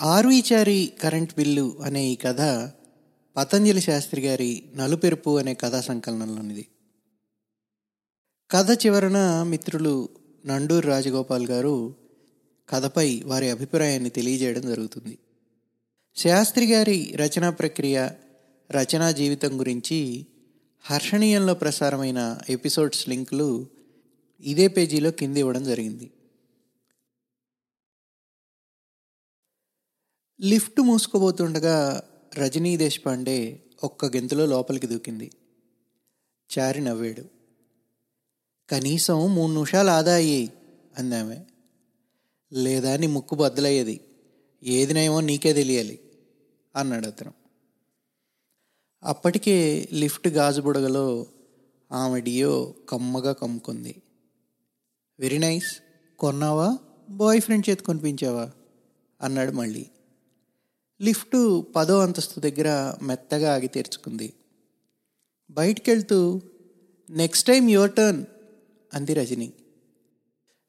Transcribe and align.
ఆర్వీచారి 0.00 0.92
current 1.02 1.34
bill 1.34 1.76
అనే 1.82 2.06
ఈ 2.06 2.14
కథ 2.14 2.70
పతంజలి 3.36 3.80
శాస్త్రి 3.80 4.20
గారి 4.22 4.62
నలుపెరుపు 4.76 5.38
అనే 5.38 5.54
కథా 5.54 5.80
సంకలనంలోనిది. 5.80 6.66
కథ 8.50 8.86
చివరన 8.86 9.42
మిత్రులు 9.42 10.08
నండూరు 10.46 10.86
రాజగోపాల్ 10.86 11.46
గారు 11.46 11.94
కథపై 12.68 13.22
వారి 13.24 13.50
అభిప్రాయాన్ని 13.50 14.10
తెలియజేయడం 14.10 14.62
జరుగుతుంది. 14.62 15.18
శాస్త్రి 16.16 16.66
గారి 16.66 17.12
రచనా 17.16 17.50
ప్రక్రియ 17.50 18.08
రచనా 18.70 19.10
జీవితం 19.10 19.60
గురించి 19.60 20.26
హర్షణీయంలో 20.80 21.54
ప్రసారమైన 21.54 22.38
ఎపిసోడ్స్ 22.50 23.08
లింకులు 23.08 23.66
ఇదే 24.40 24.68
పేజీలో 24.68 25.10
కింది 25.10 25.40
ఇవ్వడం 25.40 25.64
జరిగింది. 25.64 26.10
లిఫ్ట్ 30.44 30.80
మూసుకోబోతుండగా 30.80 32.04
రజనీ 32.34 32.76
దేశపాండే 32.76 33.62
ఒక్క 33.84 34.04
గెంతులో 34.04 34.46
లోపలికి 34.46 34.86
దూకింది. 34.86 35.30
చారి 36.58 36.80
నవ్వాడు. 36.80 37.24
కనీసం 38.70 39.34
మూడు 39.34 39.52
నిమిషాలు 39.52 39.90
ఆదా 39.90 40.14
అయ్యాయి 40.14 40.52
అందామె. 40.98 41.38
లేదా 42.52 42.96
నీ 42.96 43.06
ముక్కు 43.06 43.34
బద్దలయ్యేది. 43.34 44.00
ఏదినేమో 44.62 45.20
నీకే 45.20 45.52
తెలియాలి 45.52 46.00
అన్నాడు 46.76 47.06
అతను. 47.06 47.32
అప్పటికే 49.02 49.88
లిఫ్ట్ 49.92 50.28
గాజు 50.28 50.60
బుడగలో 50.60 51.26
ఆమె 51.92 52.20
డియో 52.20 52.74
కమ్మగా 52.88 53.32
కమ్ముకుంది. 53.32 54.02
Very 55.20 55.38
nice. 55.38 55.80
కొన్నావా? 56.18 56.78
బాయ్ 57.10 57.40
ఫ్రెండ్ 57.40 57.70
చేతి 57.70 57.84
కొనిపించావా 57.84 58.50
అన్నాడు 59.20 59.52
మళ్ళీ. 59.52 59.86
లిఫ్టు 61.00 61.66
పదో 61.76 62.00
అంతస్తు 62.00 62.40
దగ్గర 62.40 62.94
మెత్తగా 63.02 63.54
ఆగి 63.54 63.68
తెరుచుకుంది. 63.68 64.32
బయటికెళ్తూ 65.50 66.40
నెక్స్ట్ 67.10 67.48
టైం 67.48 67.68
యువర్ 67.68 67.92
టర్న్ 67.92 68.24
అంది 68.94 69.14
రజని. 69.14 69.52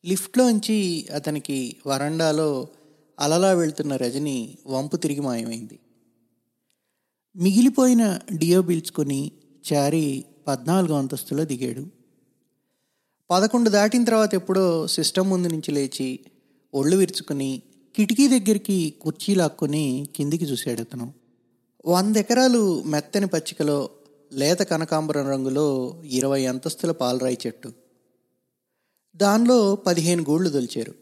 లిఫ్ట్లోంచి 0.05 1.07
అతనికి 1.15 1.75
వరండాలో 1.87 2.67
అలలా 3.19 3.53
వెళ్తున్న 3.53 3.95
రజని 3.95 4.57
వంపు 4.67 4.97
తిరిగి 4.97 5.19
మాయమైంది. 5.19 5.79
మిగిలిపోయిన 7.35 8.19
డియో 8.37 8.61
పీల్చుకొని 8.61 9.31
చారి 9.73 10.25
పద్నాలుగో 10.47 10.97
అంతస్తులో 10.97 11.45
దిగాడు. 11.45 11.85
పదకొండు 13.31 13.69
దాటిన 13.69 14.03
తర్వాత 14.03 14.35
ఎప్పుడో 14.35 14.87
సిస్టమ్ 14.87 15.29
ముందు 15.29 15.47
నుంచి 15.47 15.71
లేచి 15.71 16.19
ఒళ్ళు 16.73 16.97
విరుచుకుని 16.97 17.61
కిటికీ 17.95 18.27
దగ్గరికి 18.27 18.93
కుర్చీ 19.01 19.35
లాక్కొని 19.35 20.07
కిందికి 20.15 20.45
చూశాడు 20.45 20.81
అతను. 20.81 21.13
వంద 21.85 22.15
ఎకరాలు 22.15 22.83
మెత్తని 22.83 23.27
పచ్చికలో 23.27 23.89
లేత 24.33 24.59
కనకాంబరం 24.59 25.27
రంగులో 25.27 26.01
ఇరవై 26.05 26.45
అంతస్తుల 26.45 26.91
పాలరాయి 26.91 27.37
చెట్టు. 27.47 27.73
దానిలో 29.15 29.75
పదిహేను 29.75 30.25
గూళ్ళు 30.29 30.49
దొలిచారు. 30.49 30.93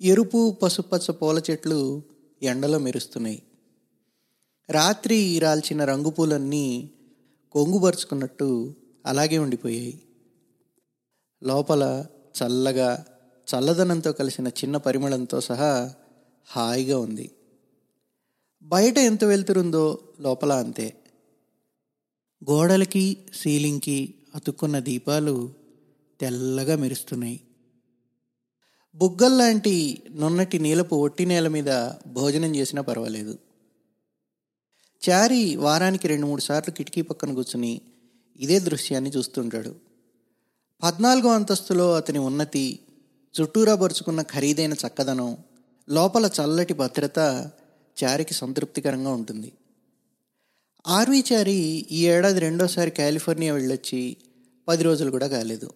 ఎరుపు 0.00 0.56
పసుపచ్చ 0.62 1.10
పూల 1.10 1.42
చెట్లు 1.50 2.02
ఎండలో 2.42 2.78
మెరుస్తున్నాయి. 2.78 3.42
రాత్రి 4.70 5.38
రాల్చిన 5.38 5.84
రంగు 5.84 6.10
పూలన్నీ 6.10 6.90
కొంగుపరుచుకున్నట్టు 7.52 8.74
అలాగే 9.06 9.38
ఉండిపోయాయి. 9.38 10.00
లోపల 11.44 12.06
చల్లగా 12.42 13.06
చల్లదనంతో 13.44 14.12
కలిసిన 14.12 14.48
చిన్న 14.48 14.76
పరిమళంతో 14.76 15.40
సహా 15.40 15.94
హాయిగా 16.44 16.98
ఉంది. 16.98 17.30
బయట 18.62 18.98
ఎంత 18.98 19.24
వెళ్తురుందో 19.24 19.98
లోపల 20.20 20.52
అంతే. 20.52 21.02
గోడలకి 22.50 23.26
సీలింగ్కి 23.34 24.14
అతుక్కున్న 24.34 24.78
దీపాలు 24.78 25.54
తెల్లగా 26.20 26.76
మెరుస్తున్నాయి. 26.76 27.40
బుగ్గల్లాంటి 28.94 30.02
నున్నటి 30.10 30.58
నీలపు 30.58 30.94
ఒట్టి 30.94 31.26
నేల 31.26 31.48
మీద 31.48 31.90
భోజనం 32.06 32.56
చేసినా 32.56 32.82
పర్వాలేదు. 32.82 33.38
చారి 35.10 35.56
వారానికి 35.56 36.08
రెండు 36.08 36.26
మూడు 36.26 36.40
సార్లు 36.40 36.74
కిటికీ 36.74 37.02
పక్కన 37.02 37.34
కూర్చుని 37.34 37.80
ఇదే 38.36 38.58
దృశ్యాన్ని 38.58 39.10
చూస్తుంటాడు. 39.10 39.74
పద్నాలుగో 40.82 41.34
అంతస్తులో 41.34 41.94
అతని 41.94 42.18
ఉన్నతి 42.18 42.80
చుట్టూరా 43.40 43.74
పరుచుకున్న 43.74 44.22
ఖరీదైన 44.22 44.72
చక్కదనం 44.72 45.36
లోపల 45.90 46.26
చల్లటి 46.26 46.74
భద్రత 46.74 47.50
చారికి 48.04 48.34
సంతృప్తికరంగా 48.34 49.10
ఉంటుంది. 49.10 49.52
ఆర్వీ 50.86 51.24
చారి 51.32 51.86
ఈ 51.90 52.06
ఏడాది 52.06 52.40
రెండోసారి 52.40 52.90
కాలిఫోర్నియా 52.90 53.54
వెళ్ళొచ్చి 53.54 54.16
పది 54.68 54.82
రోజులు 54.82 55.10
కూడా 55.10 55.26
కాలేదు. 55.26 55.70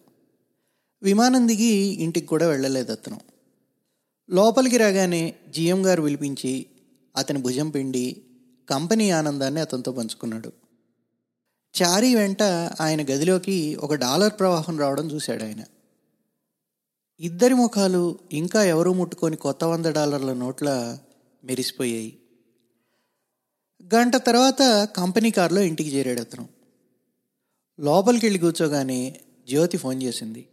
విమానం 1.03 1.47
దిగి 1.47 1.75
ఇంటికి 1.75 2.27
కూడా 2.27 2.47
వెళ్ళలేదు 2.47 2.91
అతను. 2.91 3.19
లోపలికి 4.29 4.77
రాగానే 4.77 5.35
జిఎం 5.49 5.85
గారు 5.85 6.01
పిలిపించి 6.01 6.65
అతని 7.17 7.39
భుజం 7.39 7.69
పిండి 7.69 8.21
కంపెనీ 8.69 9.09
ఆనందాన్ని 9.09 9.61
అతనితో 9.61 9.91
పంచుకున్నాడు. 9.91 10.51
చారీ 11.81 12.15
వెంట 12.15 12.43
ఆయన 12.81 13.01
గదిలోకి 13.01 13.75
ఒక 13.75 13.93
డాలర్ 13.93 14.33
ప్రవాహం 14.39 14.79
రావడం 14.79 15.11
చూశాడు 15.11 15.43
ఆయన. 15.43 15.63
ఇద్దరి 17.19 17.53
ముఖాలు 17.53 18.19
ఇంకా 18.31 18.63
ఎవరూ 18.63 18.93
ముట్టుకొని 18.93 19.35
కొత్త 19.35 19.63
వంద 19.63 19.85
డాలర్ల 19.85 20.33
నోట్ల 20.33 20.97
మెరిసిపోయాయి. 21.43 22.17
గంట 23.95 24.15
తర్వాత 24.15 24.87
కంపెనీ 24.97 25.31
కారులో 25.31 25.61
ఇంటికి 25.61 25.89
చేరాడు 25.89 26.21
అతను. 26.21 26.47
లోపలికి 27.79 28.25
వెళ్ళి 28.25 28.39
కూర్చోగానే 28.39 29.19
జ్యోతి 29.47 29.77
ఫోన్ 29.77 30.03
చేసింది. 30.03 30.47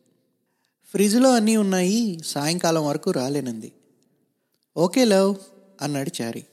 ఫ్రిడ్జ్లో 0.91 1.35
అన్నీ 1.35 1.57
ఉన్నాయి 1.57 2.19
సాయంకాలం 2.27 2.87
వరకు 2.87 3.11
రాలేనంది. 3.11 3.73
ఓకే 4.77 5.05
లవ్ 5.05 5.35
అన్నాడు 5.81 6.23
చారి. 6.23 6.47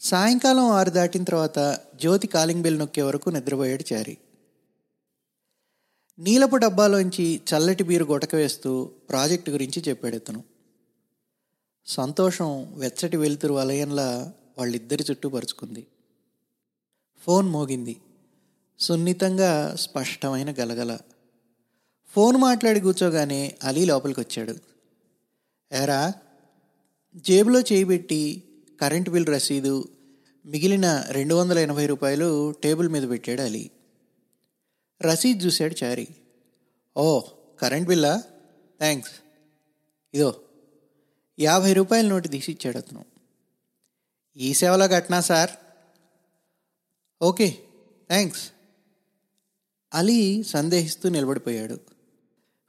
సాయంకాలం 0.00 0.64
ఆరు 0.64 0.90
దాటిన 0.90 1.24
తర్వాత 1.24 1.78
జ్యోతి 1.94 2.26
కాలింగ్ 2.26 2.62
బెల్ 2.62 2.78
నొక్కే 2.78 3.02
వరకు 3.02 3.30
నిద్రపోయాడు 3.30 3.94
చారి. 3.94 4.18
నీలపు 6.20 6.56
డబ్బాలోంచి 6.56 7.40
చల్లటి 7.50 7.84
బీరు 7.84 8.04
గొటక 8.04 8.34
వేస్తూ 8.34 8.90
ప్రాజెక్టు 9.08 9.50
గురించి 9.50 9.82
చెప్పాడు 9.88 10.14
అతను 10.14 10.44
సంతోషం 11.86 12.78
వెచ్చటి 12.78 13.16
వెలుతురు 13.16 13.54
వలయంలా 13.54 14.32
వాళ్ళిద్దరి 14.58 15.04
చుట్టూ 15.10 15.28
పరుచుకుంది. 15.28 15.86
ఫోన్ 17.22 17.48
మోగింది. 17.48 17.96
సున్నితంగా 18.78 19.76
స్పష్టమైన 19.76 20.54
గలగల. 20.60 20.98
ఫోన్ 22.08 22.36
మాట్లాడి 22.36 22.80
కూర్చోగానే 22.80 23.58
అలీ 23.64 23.84
లోపలికి 23.84 24.20
వచ్చాడు 24.20 24.54
ఏరా 25.72 26.12
జేబులో 27.16 27.60
చేయిబెట్టి 27.60 28.42
కరెంటు 28.80 29.10
బిల్ 29.10 29.26
రసీదు 29.26 29.88
మిగిలిన 30.46 31.04
రెండు 31.08 31.34
వందల 31.34 31.58
ఎనభై 31.58 31.86
రూపాయలు 31.86 32.54
టేబుల్ 32.64 32.88
మీద 32.88 33.10
పెట్టాడు 33.10 33.42
అలీ. 33.42 33.70
రసీద్ 35.02 35.42
చూశాడు 35.46 35.84
చారి. 35.84 36.06
ఓ 36.96 37.20
కరెంట్ 37.60 37.88
బిల్లా? 37.88 38.22
థ్యాంక్స్ 38.78 39.12
ఇదో 40.14 40.30
యాభై 41.40 41.72
రూపాయల 41.72 42.06
నోటి 42.08 42.28
తీసిచ్చాడు 42.28 42.78
అతను. 42.78 43.04
ఈ 44.36 44.54
సేవలో 44.54 44.88
కట్నా 44.88 45.20
సార్? 45.20 45.50
ఓకే 47.22 47.48
థ్యాంక్స్ 48.08 48.44
అలీ 49.94 50.42
సందేహిస్తూ 50.42 51.08
నిలబడిపోయాడు. 51.08 51.80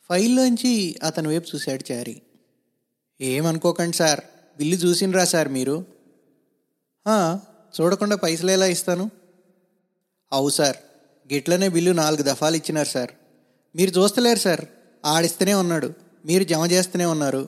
ఫైల్లోంచి 0.10 0.74
అతని 1.04 1.28
వైపు 1.28 1.48
చూశాడు 1.56 1.92
చారి. 1.92 2.22
ఏమనుకోకండి 3.22 3.98
సార్ 3.98 4.22
బిల్లు 4.58 4.76
చూసినరా 4.76 5.26
సార్ 5.26 5.50
మీరు? 5.50 5.86
చూడకుండా 7.76 8.16
పైసలు 8.16 8.52
ఎలా 8.52 8.66
ఇస్తాను? 8.66 9.06
అవు 10.32 10.50
సార్ 10.50 10.78
గిట్లనే 11.34 11.70
బిల్లు 11.70 11.92
నాలుగు 11.92 12.22
దఫాలు 12.22 12.56
ఇచ్చినారు 12.56 12.88
సార్. 12.88 13.12
మీరు 13.76 14.00
చూస్తలేరు 14.00 14.40
సార్. 14.40 14.66
ఆడిస్తూనే 15.06 15.54
ఉన్నాడు. 15.54 15.94
మీరు 16.26 16.44
జమ 16.44 16.66
చేస్తూనే 16.72 17.06
ఉన్నారు. 17.06 17.48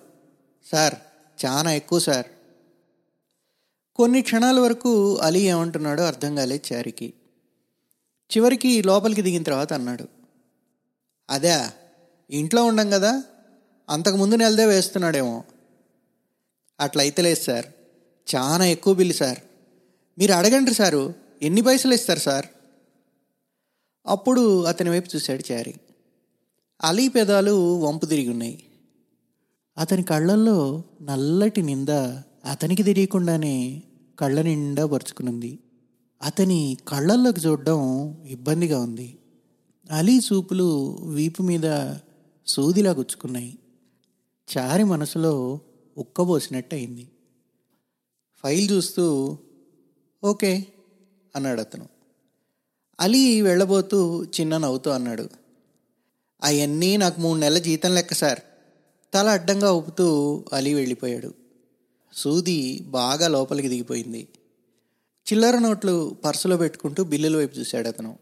సార్ 0.72 0.96
చాలా 1.46 1.72
ఎక్కువ 1.72 2.00
సార్. 2.00 2.26
కొన్ని 3.96 4.22
క్షణాల 4.22 4.60
వరకు 4.60 5.18
అలీ 5.18 5.40
ఏమంటున్నాడో 5.40 6.04
అర్థం 6.04 6.36
కాలేదు 6.36 6.74
చారికి. 6.74 7.14
చివరికి 8.38 8.84
లోపలికి 8.84 9.22
దిగిన 9.22 9.44
తర్వాత 9.44 9.74
అన్నాడు. 9.74 10.08
అదే 11.30 11.60
ఇంట్లో 12.30 12.64
ఉండం 12.64 12.90
కదా. 12.90 13.24
అంతకుముందు 13.90 14.36
నెలదే 14.36 14.66
వేస్తున్నాడేమో. 14.66 15.44
అట్లయితే 16.80 17.22
లేదు 17.22 17.42
సార్. 17.42 17.66
చాలా 18.36 18.66
ఎక్కువ 18.66 18.94
బిల్లు 18.94 19.14
సార్. 19.14 19.38
మీరు 20.18 20.34
అడగండి 20.34 20.74
సారు. 20.74 21.14
ఎన్ని 21.42 21.62
పైసలు 21.62 21.94
ఇస్తారు 21.94 22.20
సార్? 22.20 22.46
అప్పుడు 24.08 24.64
అతని 24.64 24.90
వైపు 24.90 25.10
చూశాడు 25.16 25.54
చారి. 25.54 25.74
అలీ 26.82 27.08
పెదాలు 27.08 27.80
వంపు 27.80 28.06
తిరిగి 28.06 28.30
ఉన్నాయి. 28.30 28.64
అతని 29.78 30.04
కళ్ళల్లో 30.04 30.84
నల్లటి 31.02 31.62
నింద 31.62 31.90
అతనికి 32.46 32.84
తెలియకుండానే 32.84 33.84
కళ్ళ 34.20 34.42
నిండా 34.42 34.86
పరుచుకునుంది. 34.86 35.60
అతని 36.22 36.78
కళ్ళల్లోకి 36.88 37.42
చూడడం 37.42 37.82
ఇబ్బందిగా 38.28 38.80
ఉంది. 38.80 39.18
అలీ 39.92 40.20
చూపులు 40.20 40.98
వీపు 41.02 41.42
మీద 41.42 41.96
సూదిలా 42.48 42.92
గుచ్చుకున్నాయి. 42.92 43.58
చారి 44.58 44.84
మనసులో 44.84 45.60
ఉక్కబోసినట్టు 45.98 46.76
అయింది 46.76 47.10
ఫైల్ 48.44 48.72
చూస్తూ 48.72 49.38
ఓకే 50.24 50.66
అన్నాడు 51.36 51.60
అతను 51.60 51.93
అలీ 53.00 53.42
వెళ్ళబోతూ 53.42 54.24
చిన్న 54.24 54.58
నవ్వుతూ 54.58 54.92
అన్నాడు. 54.92 55.30
అవన్నీ 56.44 56.98
నాకు 56.98 57.22
మూడు 57.22 57.40
నెలల 57.40 57.58
జీతం 57.58 57.96
లెక్క 57.96 58.14
సార్. 58.14 58.40
తల 59.14 59.30
అడ్డంగా 59.30 59.72
ఊపుతూ 59.72 60.44
అలీ 60.54 60.74
వెళ్ళిపోయాడు. 60.74 61.34
సూది 62.14 62.80
బాగా 62.80 63.28
లోపలికి 63.28 63.68
దిగిపోయింది. 63.68 64.28
చిల్లర 65.34 65.58
నోట్లు 65.58 66.16
పర్సులో 66.26 66.58
పెట్టుకుంటూ 66.58 67.04
బిల్లుల 67.04 67.38
వైపు 67.38 67.60
చూశాడు 67.60 67.88
అతను. 67.88 68.18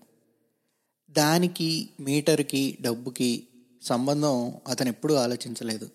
దానికి 1.11 1.89
మీటర్కి 1.99 2.77
డబ్బుకి 2.81 3.43
సంబంధం 3.81 4.53
అతను 4.67 4.89
ఎప్పుడూ 4.89 5.15
ఆలోచించలేదు. 5.15 5.89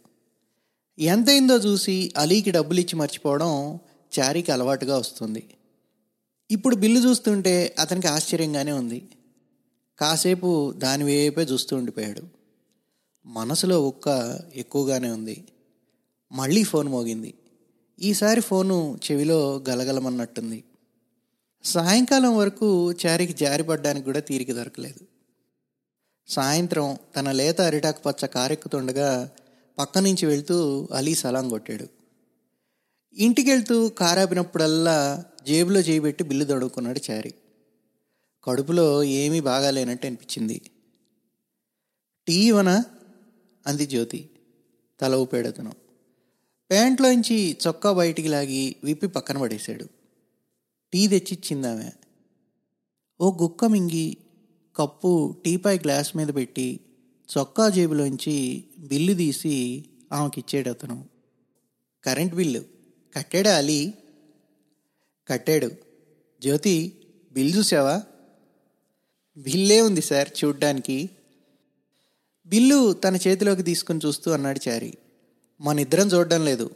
ఎంతైందో 0.99 1.57
చూసి 1.57 2.13
అలీకి 2.17 2.51
డబ్బులు 2.51 2.81
ఇచ్చి 2.81 2.99
మర్చిపోవడం 2.99 3.79
చారీకి 4.19 4.53
అలవాటుగా 4.53 4.99
వస్తుంది. 4.99 5.45
ఇప్పుడు 6.51 6.77
బిల్లు 6.77 7.01
చూస్తుంటే 7.01 7.75
అతనికి 7.79 8.07
ఆశ్చర్యంగానే 8.09 8.73
ఉంది. 8.73 9.09
కాసేపు 9.99 10.73
దాని 10.73 11.05
వైపే 11.05 11.43
చూస్తూ 11.43 11.77
ఉండిపోయాడు. 11.77 12.23
మనసులో 13.27 13.89
ఉక్క 13.89 14.39
ఎక్కువగానే 14.55 15.11
ఉంది. 15.11 15.45
మళ్ళీ 16.33 16.65
ఫోన్ 16.65 16.89
మోగింది. 16.89 17.35
ఈసారి 18.01 18.41
ఫోను 18.41 18.99
చెవిలో 19.13 19.65
గలగలమన్నట్టుంది. 19.69 20.65
సాయంకాలం 21.65 22.37
వరకు 22.37 22.93
చారికి 22.93 23.33
జారిపడ్డానికి 23.33 24.05
కూడా 24.05 24.21
తీరిక 24.21 24.53
దొరకలేదు. 24.53 25.07
సాయంత్రం 26.29 26.97
తన 27.17 27.33
లేత 27.33 27.61
అరిటాకు 27.61 28.09
పచ్చ 28.09 28.27
కారెక్కుతుండగా 28.27 29.31
పక్క 29.79 29.99
నుంచి 29.99 30.27
వెళ్తూ 30.27 30.89
అలీ 30.93 31.15
సలాం 31.15 31.49
కొట్టాడు. 31.49 31.87
ఇంటికి 33.15 33.51
వెళ్తూ 33.51 33.89
కారాపినప్పుడల్లా 33.89 35.25
జేబులో 35.47 35.81
చేయిబెట్టి 35.81 36.25
బిల్లు 36.25 36.45
దొడుకున్నాడు 36.45 37.01
చారి. 37.11 37.35
కడుపులో 38.45 39.03
ఏమీ 39.03 39.41
బాగాలేనట్టు 39.41 40.07
అనిపించింది. 40.07 40.63
టీ 42.27 42.35
ఇవనా 42.35 42.85
అంది 43.67 43.87
జ్యోతి. 43.87 44.31
తల 45.01 45.15
ఊపేడతను. 45.15 45.73
ప్యాంట్లోంచి 46.71 47.57
చొక్కా 47.67 47.93
బయటికి 47.93 48.29
లాగి 48.29 48.77
విప్పి 48.85 49.07
పక్కన 49.07 49.39
పడేశాడు. 49.39 49.85
టీ 50.93 51.07
తెచ్చిచ్చిందామె. 51.07 51.91
ఓ 53.21 53.33
గుక్క 53.43 53.65
మింగి 53.65 54.17
కప్పు 54.77 55.37
టీపాయ్ 55.45 55.79
గ్లాస్ 55.79 56.17
మీద 56.17 56.29
పెట్టి 56.35 56.81
చొక్కా 57.39 57.69
జేబులోంచి 57.69 58.65
బిల్లు 58.79 59.15
తీసి 59.15 59.85
ఆమెకిచ్చాడు 60.13 60.71
అతను 60.71 61.09
కరెంట్ 62.05 62.35
బిల్లు. 62.35 62.65
కట్టాడా 63.17 63.57
అలీ? 63.57 63.95
కట్టాడు. 65.29 65.71
జ్యోతి 66.43 66.93
బిల్ 67.33 67.57
చూసావా 67.57 68.03
బిల్లే 69.37 69.81
ఉంది 69.81 70.03
సార్ 70.03 70.29
చూడ్డానికి. 70.45 71.11
బిల్లు 72.47 72.93
తన 72.93 73.17
చేతిలోకి 73.17 73.63
తీసుకుని 73.63 74.01
చూస్తూ 74.07 74.31
అన్నాడు 74.31 74.69
చారి. 74.69 74.95
మన 75.61 75.79
ఇద్దరం 75.79 76.07
చూడడం 76.07 76.45
లేదు. 76.45 76.71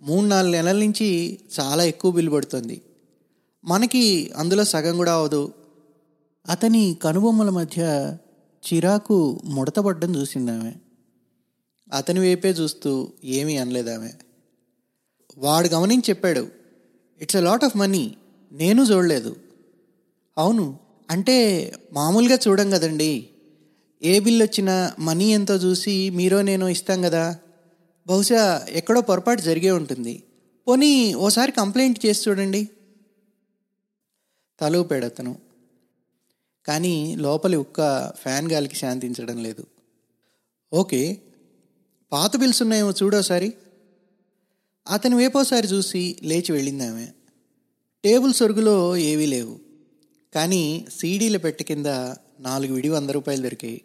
మూడు 0.00 0.26
నాలుగు 0.26 0.52
నెలల 0.52 0.78
నుంచి 0.78 1.38
చాలా 1.60 1.84
ఎక్కువ 1.84 2.10
బిల్లు 2.10 2.30
పడుతుంది. 2.30 2.82
మనకి 3.64 4.32
అందులో 4.36 4.64
సగం 4.64 4.96
కూడా 4.96 5.14
అవదు. 5.14 5.54
అతని 6.48 6.96
కనుబొమ్మల 7.02 7.50
మధ్య 7.50 7.82
చిరాకు 8.66 9.40
ముడతపడ్డం 9.44 10.16
చూసిందామె 10.16 10.72
అతని 11.92 12.20
వైపే 12.20 12.48
చూస్తూ 12.48 13.12
ఏమీ 13.24 13.56
అనలేదామె 13.56 14.10
వాడు 15.38 15.68
గమనించి 15.68 16.02
చెప్పాడు 16.10 16.61
it's 17.22 17.36
a 17.36 17.40
lot 17.40 17.64
of 17.64 17.76
money 17.76 18.16
నేను 18.52 18.82
చూడలేదు. 18.82 19.36
అవును. 20.38 20.78
అంటే 21.10 21.72
మామూలుగా 21.92 22.38
చూడం 22.48 22.70
కదండి. 22.70 23.28
ఏ 24.02 24.18
బిల్ 24.18 24.42
వచ్చినా 24.42 24.92
మనీ 24.98 25.32
ఎంతో 25.32 25.54
చూసి 25.54 26.10
మీరో 26.10 26.42
నేను 26.42 26.68
ఇస్తాం 26.68 27.02
కదా. 27.02 27.38
బహుశా 28.06 28.66
ఎక్కడో 28.68 29.00
పొరపాటు 29.00 29.40
జరిగే 29.40 29.70
ఉంటుంది. 29.70 30.22
పోనీ 30.68 31.14
ఓసారి 31.14 31.52
కంప్లైంట్ 31.52 32.06
చేసి 32.06 32.30
చూడండి. 32.30 32.68
తలూపాడు 34.60 35.04
అతను 35.04 35.38
కానీ 36.66 37.16
లోపలి 37.16 37.56
ఉక్క 37.56 38.12
ఫ్యాన్ 38.16 38.52
గాలికి 38.52 38.76
శాంతించడం 38.76 39.42
లేదు. 39.42 39.66
ఓకే. 40.72 41.18
పాత 42.12 42.36
బిల్స్ 42.36 42.62
ఉన్నాయేమో 42.62 42.90
చూడోసారి 42.90 43.54
అతని 44.90 45.14
వేపోసారి 45.14 45.68
చూసి 45.68 46.16
లేచి 46.22 46.52
వెళ్ళింది 46.52 46.84
ఆమె 46.86 47.06
టేబుల్ 48.04 48.34
సొరుగులో 48.34 48.96
ఏవీ 48.96 49.26
లేవు. 49.26 49.58
కానీ 50.34 50.86
సీడీల 50.98 51.36
పెట్టె 51.36 51.64
కింద 51.64 51.86
నాలుగు 52.40 52.74
విడి 52.74 52.88
వంద 52.88 53.10
రూపాయలు 53.10 53.42
దొరికాయి. 53.42 53.82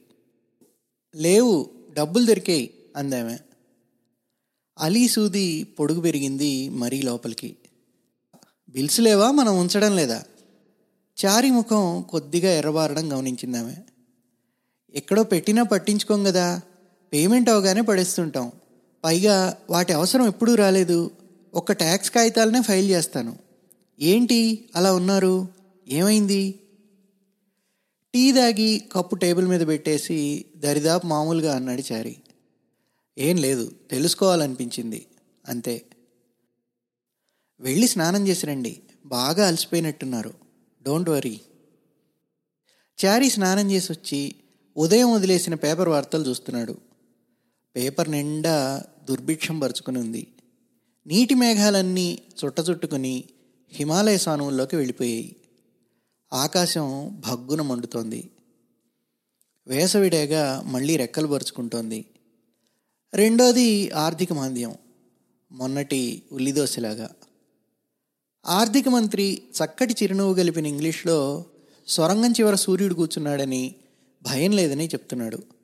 లేవు 1.16 1.70
డబ్బులు 1.94 2.26
దొరికాయి 2.26 2.74
అందామె. 2.96 3.38
అలీ 4.80 5.08
సూది 5.08 5.64
పొడుగు 5.64 6.02
పెరిగింది 6.02 6.70
మరీ 6.70 7.02
లోపలికి. 7.02 7.56
బిల్స్ 8.70 9.00
లేవా? 9.00 9.32
మనం 9.32 9.60
ఉంచడం 9.60 9.96
లేదా? 9.96 10.24
చారి 11.26 11.52
ముఖం 11.52 12.02
కొద్దిగా 12.02 12.52
ఎర్రబారడం 12.52 13.14
గమనించిందామె. 13.14 13.76
ఎక్కడో 14.94 15.24
పెట్టినా 15.24 15.64
పట్టించుకోం 15.64 16.24
కదా 16.24 16.62
పేమెంట్ 17.14 17.50
అవగానే 17.50 17.82
పడేస్తుంటాం. 17.82 18.52
పైగా 19.04 19.58
వాటి 19.70 19.94
అవసరం 19.94 20.28
ఎప్పుడూ 20.28 20.56
రాలేదు. 20.56 21.12
ఒక్క 21.54 21.72
ట్యాక్స్ 21.72 22.12
కాగితాలనే 22.12 22.62
ఫైల్ 22.62 22.90
చేస్తాను. 22.90 23.38
ఏంటి? 24.00 24.70
అలా 24.76 24.94
ఉన్నారు. 24.94 25.48
ఏమైంది? 25.88 26.60
టీ 28.14 28.32
దాగి 28.32 28.84
కప్పు 28.92 29.16
టేబుల్ 29.16 29.48
మీద 29.48 29.68
పెట్టేసి 29.68 30.46
దరిదాపు 30.58 31.08
మామూలుగా 31.08 31.56
అన్నాడు 31.56 31.94
చారి. 31.94 32.18
ఏం 33.18 33.38
లేదు 33.38 33.72
తెలుసుకోవాలనిపించింది. 33.92 35.06
అంతే. 35.48 35.86
వెళ్ళి 37.60 37.88
స్నానం 37.88 38.28
చేసి 38.28 38.46
రండి. 38.46 38.82
బాగా 39.06 39.48
అలసిపోయినట్టున్నారు. 39.48 40.34
Don't 40.84 41.10
worry. 41.10 41.42
చారీ 43.06 43.30
స్నానం 43.30 43.72
చేసి 43.72 43.92
వచ్చి 43.92 44.36
ఉదయం 44.78 45.14
వదిలేసిన 45.14 45.56
పేపర్ 45.56 45.90
వార్తలు 45.90 46.30
చూస్తున్నాడు. 46.30 46.87
పేపర్ 47.78 48.12
నిండా 48.12 48.84
దుర్భిక్షం 49.10 49.60
పరుచుకుని 49.60 50.00
ఉంది. 50.00 50.28
నీటి 51.08 51.34
మేఘాలన్నీ 51.34 52.20
చుట్ట 52.46 52.60
చుట్టుకుని 52.70 53.24
హిమాలయ 53.72 54.18
సానువుల్లోకి 54.18 54.76
వెళ్ళిపోయాయి. 54.76 55.36
ఆకాశం 56.34 57.22
భగ్గున 57.28 57.62
మండుతోంది. 57.62 58.30
వేసవిడేగా 59.68 60.64
మళ్ళీ 60.66 60.98
రెక్కలు 60.98 61.28
పరుచుకుంటోంది. 61.28 62.06
రెండోది 63.14 63.92
ఆర్థిక 63.92 64.34
మాంద్యం. 64.34 64.76
మొన్నటి 65.52 66.22
ఉల్లిదోశలాగా. 66.32 67.10
ఆర్థిక 68.46 68.90
మంత్రి 68.90 69.42
చక్కటి 69.52 69.96
చిరునవ్వు 70.04 70.34
గలిపిన 70.34 70.66
ఇంగ్లీష్లో 70.66 71.46
సొరంగం 71.88 72.32
చివర 72.32 72.56
సూర్యుడు 72.56 72.94
కూర్చున్నాడని 72.94 73.76
భయం 74.24 74.52
లేదని 74.52 74.88
చెప్తున్నాడు. 74.88 75.57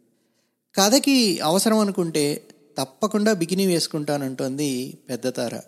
కథకి 0.75 1.39
అవసరం 1.39 1.77
అనుకుంటే 1.77 2.47
తప్పకుండా 2.77 3.33
బికినీ 3.33 3.65
వేసుకుంటానంటోంది 3.65 4.97
పెద్ద 5.09 5.35
తార. 5.35 5.59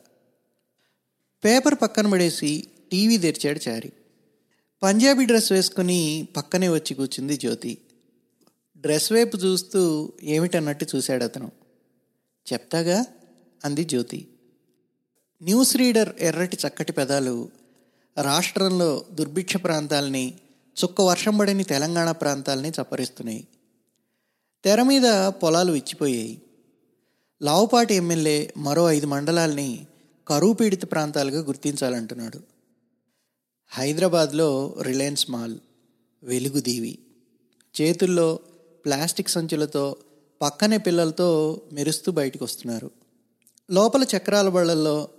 పేపర్ 1.46 1.76
పక్కన 1.82 2.12
పడేసి 2.12 2.68
టీవీ 2.92 3.18
తెరిచాడు 3.18 3.70
చారి. 3.70 3.94
పంజాబీ 4.84 5.26
డ్రెస్ 5.26 5.52
వేసుకుని 5.52 6.28
పక్కనే 6.38 6.70
వచ్చి 6.70 6.94
కూర్చుంది 6.94 7.38
జ్యోతి. 7.38 7.78
డ్రెస్ 8.78 9.12
వైపు 9.12 9.38
చూస్తూ 9.38 10.12
ఏమిటన్నట్టు 10.24 10.86
చూశాడు 10.96 11.24
అతను 11.24 11.52
చెప్తాగా? 12.54 13.06
అంది 13.66 13.84
జ్యోతి. 13.84 14.28
న్యూస్ 15.42 15.78
రీడర్ 15.78 16.14
ఎర్రటి 16.20 16.58
చక్కటి 16.68 16.92
పెదాలు 16.92 17.50
రాష్ట్రంలో 18.22 19.06
దుర్భిక్ష 19.12 19.58
ప్రాంతాలని 19.58 20.34
చుక్క 20.84 21.02
వర్షం 21.02 21.38
పడని 21.38 21.64
తెలంగాణ 21.64 22.12
ప్రాంతాలని 22.12 22.70
చప్పరిస్తున్నాయి. 22.70 23.48
తెర 24.66 24.82
మీద 24.82 25.28
పొలాలు 25.28 25.72
విచ్చిపోయాయి. 25.72 26.42
లావుపాటి 27.42 27.94
ఎమ్మెల్యే 27.96 28.54
మరో 28.58 28.90
ఐదు 28.90 29.06
మండలాల్ని 29.06 29.88
కరువు 30.28 30.54
పీడిత 30.54 30.92
ప్రాంతాలుగా 30.92 31.42
గుర్తించాలంటున్నాడు. 31.42 32.40
హైదరాబాద్లో 33.70 34.76
రిలయన్స్ 34.82 35.32
మాల్ 35.32 35.58
వెలుగుదీవి 36.24 37.00
చేతుల్లో 37.82 38.40
ప్లాస్టిక్ 38.86 39.30
సంచులతో 39.30 39.96
పక్కనే 40.42 40.78
పిల్లలతో 40.78 41.62
మెరుస్తూ 41.74 42.12
బయటకు 42.12 42.44
వస్తున్నారు 42.46 42.92
లోపల 43.72 44.06
చక్రాల 44.18 44.50
బళ్ళల్లో 44.50 45.10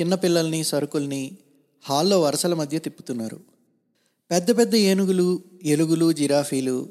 చిన్నపిల్లల్ని 0.00 0.64
సరుకుల్ని 0.64 1.36
హాల్లో 1.82 2.20
వరుసల 2.20 2.54
మధ్య 2.54 2.78
తిప్పుతున్నారు. 2.78 3.40
పెద్ద 4.30 4.58
పెద్ద 4.58 4.74
ఏనుగులు 4.74 5.42
ఎలుగులు 5.62 6.12
జిరాఫీలు 6.12 6.88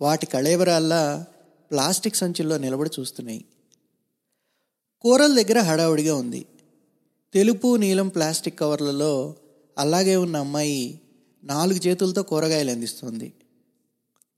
వాటి 0.00 0.26
కళేవరాల్లా 0.26 1.26
ప్లాస్టిక్ 1.74 2.16
సంచుల్లో 2.16 2.58
నిలబడి 2.58 2.90
చూస్తున్నాయి. 3.00 3.44
కూరల 5.00 5.42
దగ్గర 5.42 5.60
హడావుడిగా 5.60 6.16
ఉంది. 6.16 6.46
తెలుపు 7.34 7.76
నీలం 7.76 8.08
ప్లాస్టిక్ 8.08 8.58
కవర్లలో 8.58 9.34
అలాగే 9.78 10.16
ఉన్న 10.16 10.36
అమ్మాయి 10.36 11.00
నాలుగు 11.44 11.78
చేతులతో 11.78 12.22
కూరగాయలు 12.22 12.70
అందిస్తుంది. 12.70 13.32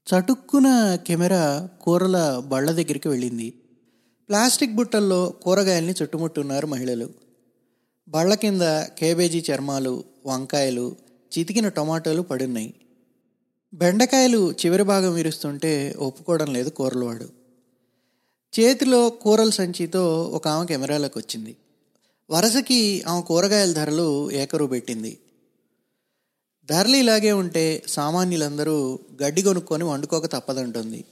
చటుక్కున 0.07 0.99
కెమెరా 1.07 1.69
కూరల 1.83 2.43
బళ్ళ 2.47 2.71
దగ్గరికి 2.71 3.09
వెళ్ళింది. 3.09 3.51
ప్లాస్టిక్ 4.29 4.75
బుట్టల్లో 4.75 5.29
కూరగాయల్ని 5.29 5.95
చుట్టుముట్టున్నారు 6.03 6.67
మహిళలు. 6.67 7.11
బళ్ళ 8.09 8.35
కింద 8.35 8.63
కేబేజీ 8.85 9.45
చర్మాలు 9.53 10.05
వంకాయలు 10.27 10.97
చితికిన 11.39 11.69
టొమాటోలు 11.69 12.23
పడున్నాయి. 12.23 12.75
బెండకాయలు 13.77 14.53
చివరి 14.53 14.83
భాగం 14.83 15.15
విరుస్తుంటే 15.15 15.95
ఒప్పుకోవడం 15.99 16.53
లేదు 16.55 16.71
కూరలవాడు. 16.71 17.29
చేతిలో 18.53 19.09
కూరల 19.09 19.51
సంచితో 19.51 20.31
ఒక 20.33 20.49
ఆమె 20.49 20.67
కెమెరాలోకి 20.67 21.19
వచ్చింది. 21.19 21.57
వరసకి 22.31 23.05
ఆమె 23.09 23.23
కూరగాయల 23.23 23.73
ధరలు 23.73 24.31
ఏకరు 24.31 24.65
పెట్టింది. 24.65 25.19
ధరలు 26.71 26.97
ఇలాగే 26.97 27.33
ఉంటే 27.33 27.83
సామాన్యులందరూ 27.87 28.99
గడ్డి 29.23 29.43
కొనుక్కొని 29.43 29.85
వండుకోక 29.85 30.27
తప్పదంటుంది. 30.27 31.05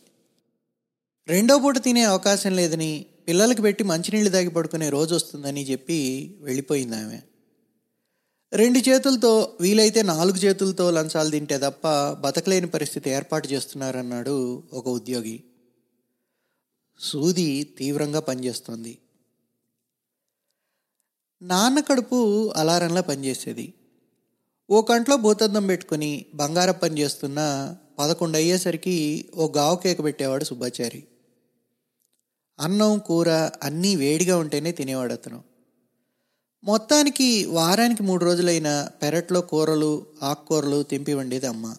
రెండో 1.28 1.58
పూట 1.58 1.78
తినే 1.78 2.04
అవకాశం 2.04 2.56
లేదని 2.56 3.06
పిల్లలకి 3.28 3.62
పెట్టి 3.62 3.84
మంచినీళ్ళు 3.84 4.30
దాగి 4.30 4.48
పడుకునే 4.48 4.90
రోజు 4.90 5.14
వస్తుందని 5.14 5.62
చెప్పి 5.62 6.34
వెళ్ళిపోయింది 6.40 6.96
ఆమె. 6.96 7.20
రెండు 8.54 8.78
చేతులతో 8.78 9.58
వీలైతే 9.60 10.02
నాలుగు 10.02 10.36
చేతులతో 10.36 10.90
లంచాలు 10.90 11.30
తింటే 11.30 11.58
తప్ప 11.58 11.88
బతకలేని 12.12 12.66
పరిస్థితి 12.66 13.10
ఏర్పాటు 13.10 13.48
చేస్తున్నారన్నాడు 13.48 14.62
ఒక 14.72 14.88
ఉద్యోగి. 14.88 15.44
సూది 16.98 17.64
తీవ్రంగా 17.64 18.20
పనిచేస్తోంది. 18.20 18.98
నాన్న 21.42 21.80
కడుపు 21.80 22.52
అలారంలా 22.56 23.00
పనిచేసేది. 23.00 23.74
ఓ 24.70 24.82
కంట్లో 24.82 25.16
భూతద్దం 25.16 25.66
పెట్టుకుని 25.66 26.26
బంగారం 26.34 26.74
పని 26.82 27.00
చేస్తున్న 27.00 27.74
పదకొండు 27.98 28.36
అయ్యేసరికి 28.36 29.28
ఓ 29.34 29.52
గావు 29.56 29.76
కేక 29.76 30.04
పెట్టేవాడు 30.04 30.44
సుబ్బాచారి. 30.44 31.04
అన్నం 32.58 32.98
కూర 32.98 33.28
అన్నీ 33.62 33.96
వేడిగా 33.96 34.38
ఉంటేనే 34.38 34.72
తినేవాడు 34.72 35.12
అతను. 35.12 35.53
మొత్తానికి 36.64 37.44
వారానికి 37.44 38.02
మూడు 38.02 38.24
రోజులైన 38.24 38.88
పెరట్లో 39.02 39.40
కూరలు 39.40 40.06
ఆకుకూరలు 40.22 40.82
తెంపి 40.82 41.14
వండేది 41.14 41.46
అమ్మ. 41.46 41.76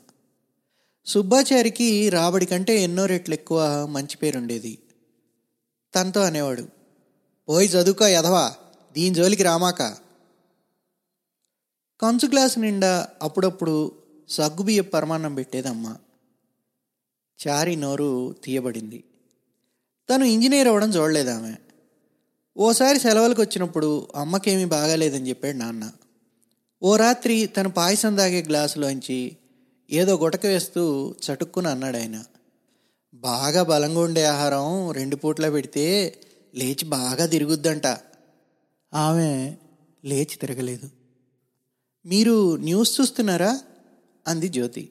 సుబ్బాచారికి 1.06 2.10
రాబడి 2.10 2.46
కంటే 2.46 2.84
ఎన్నో 2.84 3.06
రెట్లు 3.06 3.34
ఎక్కువ 3.34 3.88
మంచి 3.90 4.18
పేరుండేది. 4.18 4.80
తనతో 5.96 6.22
అనేవాడు 6.22 6.68
పోయి 7.50 7.68
చదువుకో 7.68 8.08
ఎదవా 8.08 8.54
దీని 8.94 9.16
జోలికి 9.16 9.44
రామాక. 9.44 9.84
కంచు 12.02 12.28
గ్లాసు 12.28 12.60
నిండా 12.60 13.08
అప్పుడప్పుడు 13.22 13.92
సగ్గుబియ్య 14.30 14.82
పరమాన్నం 14.82 15.36
పెట్టేదమ్మ 15.36 15.98
చారి 17.48 17.76
నోరు 17.76 18.36
తీయబడింది. 18.44 19.04
తను 20.10 20.24
ఇంజనీర్ 20.24 20.68
అవ్వడం 20.68 20.90
చూడలేదు 20.90 21.30
ఆమె. 21.30 21.56
ఓసారి 22.58 23.00
సెలవులకు 23.00 23.42
వచ్చినప్పుడు 23.42 24.08
అమ్మకేమీ 24.16 24.66
బాగాలేదని 24.66 25.30
చెప్పాడు 25.30 25.58
నాన్న. 25.58 25.92
ఓ 26.84 26.96
రాత్రి 26.96 27.46
తన 27.46 27.68
పాయసం 27.68 28.16
తాగే 28.16 28.42
గ్లాసులోంచి 28.42 29.38
ఏదో 29.92 30.18
గుటక 30.18 30.46
వేస్తూ 30.46 31.16
చటుక్కున 31.26 31.68
అన్నాడు 31.68 31.98
ఆయన. 31.98 32.24
బాగా 33.14 33.64
బలంగా 33.64 34.00
ఉండే 34.00 34.26
ఆహారం 34.26 34.92
రెండు 34.92 35.16
పూట్ల 35.16 35.50
పెడితే 35.50 36.18
లేచి 36.56 36.86
బాగా 36.86 37.26
తిరుగుద్దంట. 37.26 37.88
ఆమె 38.94 39.56
లేచి 40.06 40.26
తిరగలేదు. 40.26 40.90
మీరు 42.06 42.56
న్యూస్ 42.56 43.02
చూస్తున్నారా? 43.02 43.60
అంది 44.28 44.48
జ్యోతి. 44.48 44.90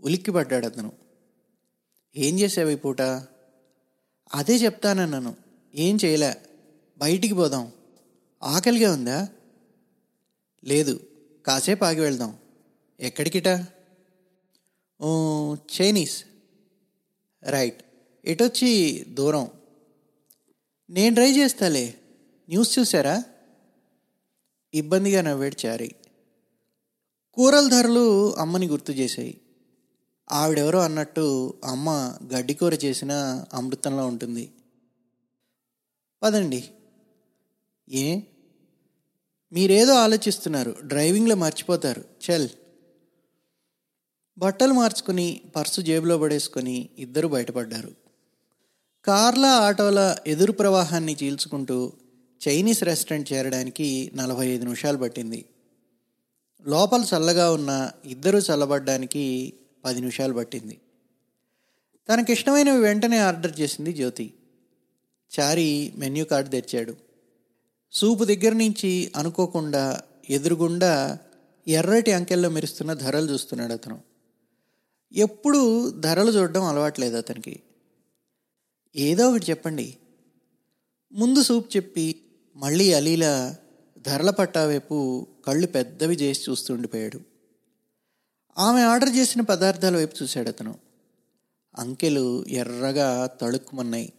ఉలిక్కిపడ్డాడు 0.00 0.66
అతను. 0.66 0.92
ఏం 2.16 2.38
చేసావు 2.38 2.68
ఈ 2.68 2.74
పూట? 2.74 3.02
అదే 4.34 4.56
చెప్తానన్నాను. 4.56 5.36
ఏం 5.74 5.98
చేయలే? 6.04 6.36
బయటికి 7.04 7.34
పోదాం. 7.34 7.72
ఆకలిగా 8.42 8.92
ఉందా? 8.92 9.28
లేదు. 10.64 11.00
కాసేపు 11.46 11.84
ఆగి 11.84 12.00
వెళ్దాం. 12.00 12.36
ఎక్కడికిట? 13.00 13.46
చైనీస్. 15.80 16.24
రైట్. 17.42 17.82
ఇటొచ్చి 18.24 19.04
దూరం. 19.08 19.48
నేను 20.90 21.14
ట్రై 21.14 21.32
చేస్తాలే. 21.32 21.94
న్యూస్ 22.48 22.78
చూసారా? 22.78 23.22
ఇబ్బందిగా 24.74 25.22
నవ్వాడు 25.22 25.66
చారి. 25.66 25.94
కూరల 27.32 27.68
ధరలు 27.68 28.36
అమ్మని 28.36 28.66
గుర్తు 28.66 28.92
చేశాయి. 28.92 29.40
ఆవిడెవరో 30.32 30.78
అన్నట్టు 30.78 31.54
అమ్మ 31.64 32.18
గడ్డి 32.34 32.54
కూర 32.54 32.74
చేసిన 32.74 33.44
అమృతంలో 33.54 34.06
ఉంటుంది. 34.06 34.52
పదండి. 36.22 36.70
ఏ? 37.90 38.20
మీరేదో 39.52 39.94
ఆలోచిస్తున్నారు 39.94 40.76
డ్రైవింగ్లో 40.84 41.34
మర్చిపోతారు 41.34 42.04
చల్. 42.30 42.48
బట్టలు 44.38 44.72
మార్చుకుని 44.72 45.40
పర్సు 45.56 45.80
జేబులో 45.80 46.18
పడేసుకొని 46.18 46.88
ఇద్దరు 46.98 47.28
బయటపడ్డారు. 47.28 47.92
కార్ల 49.04 49.44
ఆటోల 49.46 50.16
ఎదురు 50.26 50.52
ప్రవాహాన్ని 50.52 51.16
చీల్చుకుంటూ 51.22 51.92
చైనీస్ 52.48 52.82
రెస్టారెంట్ 52.84 53.32
చేరడానికి 53.32 54.10
నలభై 54.14 54.46
ఐదు 54.46 54.64
నిమిషాలు 54.64 54.98
పట్టింది. 54.98 55.44
లోపల 56.66 57.04
చల్లగా 57.16 57.52
ఉన్న 57.52 57.90
ఇద్దరు 58.04 58.38
చల్లబడ్డానికి 58.38 59.52
పది 59.84 60.00
నిమిషాలు 60.00 60.32
పట్టింది. 60.32 60.80
తనకిష్టమైనవి 62.08 62.78
వెంటనే 62.78 63.18
ఆర్డర్ 63.18 63.60
చేసింది 63.60 63.92
జ్యోతి. 63.92 64.34
చారి 65.40 65.92
మెన్యూ 65.96 66.24
కార్డు 66.24 66.48
తెచ్చాడు 66.48 67.03
సూపు 67.92 68.24
దగ్గర 68.24 68.52
నుంచి 68.52 69.12
అనుకోకుండా 69.16 70.02
ఎదురుగుండా 70.30 71.18
ఎర్రటి 71.68 72.12
అంకెల్లో 72.12 72.48
మెరుస్తున్న 72.48 72.92
ధరలు 72.92 73.32
చూస్తున్నాడు 73.32 73.72
అతను. 73.72 74.00
ఎప్పుడూ 75.12 75.90
ధరలు 75.90 76.30
చూడడం 76.30 76.64
అలవాట్లేదు 76.64 77.16
అతనికి. 77.16 77.62
ఏదో 78.96 79.30
ఒకటి 79.30 79.46
చెప్పండి. 79.50 79.96
ముందు 81.12 81.42
సూప్ 81.42 81.76
చెప్పి 81.76 82.20
మళ్ళీ 82.56 82.92
అలీలా 82.92 83.56
ధరల 83.98 84.30
పట్టా 84.30 84.66
వైపు 84.66 85.26
కళ్ళు 85.46 85.66
పెద్దవి 85.66 86.14
చేసి 86.14 86.50
చూస్తుండిపోయాడు 86.50 87.20
ఆమె 88.58 88.82
ఆర్డర్ 88.82 89.16
చేసిన 89.16 89.40
పదార్థాల 89.40 89.96
వైపు 89.96 90.22
చూశాడు 90.22 90.48
అతను. 90.48 90.78
అంకెలు 91.76 92.44
ఎర్రగా 92.48 93.26
తళుక్కుమన్నాయి. 93.26 94.12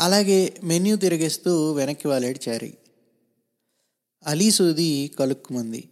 అలాగే 0.00 0.60
మెన్యూ 0.64 0.96
తిరిగేస్తూ 0.96 1.72
వెనక్కి 1.72 2.08
వాలాడు 2.08 2.50
చారి. 2.50 2.76
అలీ 4.26 4.50
సూది 4.50 5.10
కలుక్కుమంది. 5.18 5.88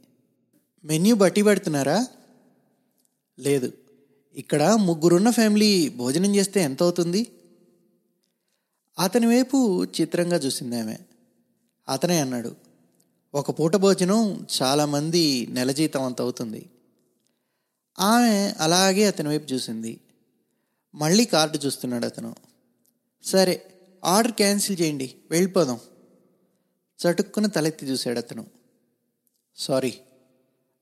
మెన్యూ 0.85 1.15
బట్టి 1.15 1.43
పెడుతున్నారా? 1.43 2.07
లేదు. 3.39 3.73
ఇక్కడ 4.35 4.73
ముగ్గురున్న 4.73 5.31
ఫ్యామిలీ 5.31 5.89
భోజనం 5.89 6.37
చేస్తే 6.37 6.61
ఎంత 6.61 6.83
అవుతుంది 6.83 7.27
అతని 8.99 9.27
వైపు 9.27 9.85
చిత్రంగా 9.85 10.37
చూసింది 10.37 10.81
ఆమె 10.81 10.97
అతనే 11.89 12.21
అన్నాడు 12.21 12.57
ఒక 13.35 13.61
పూట 13.61 13.77
భోజనం 13.77 14.47
చాలామంది 14.63 15.47
నెల 15.51 15.73
జీతం 15.73 16.03
అంత 16.03 16.21
అవుతుంది 16.21 16.67
ఆమె 18.01 18.55
అలాగే 18.61 19.05
అతని 19.05 19.29
వైపు 19.29 19.53
చూసింది. 19.53 20.01
మళ్ళీ 20.95 21.25
కార్డు 21.25 21.59
చూస్తున్నాడు 21.59 22.07
అతను. 22.07 22.35
సరే 23.25 23.70
ఆర్డర్ 24.05 24.33
క్యాన్సిల్ 24.33 24.83
చేయండి 24.83 25.15
వెళ్ళిపోదాం. 25.31 25.81
చటుక్కున 26.99 27.47
తలెత్తి 27.47 27.87
చూశాడు 27.87 28.19
అతను. 28.19 28.47
సారీ. 29.57 29.95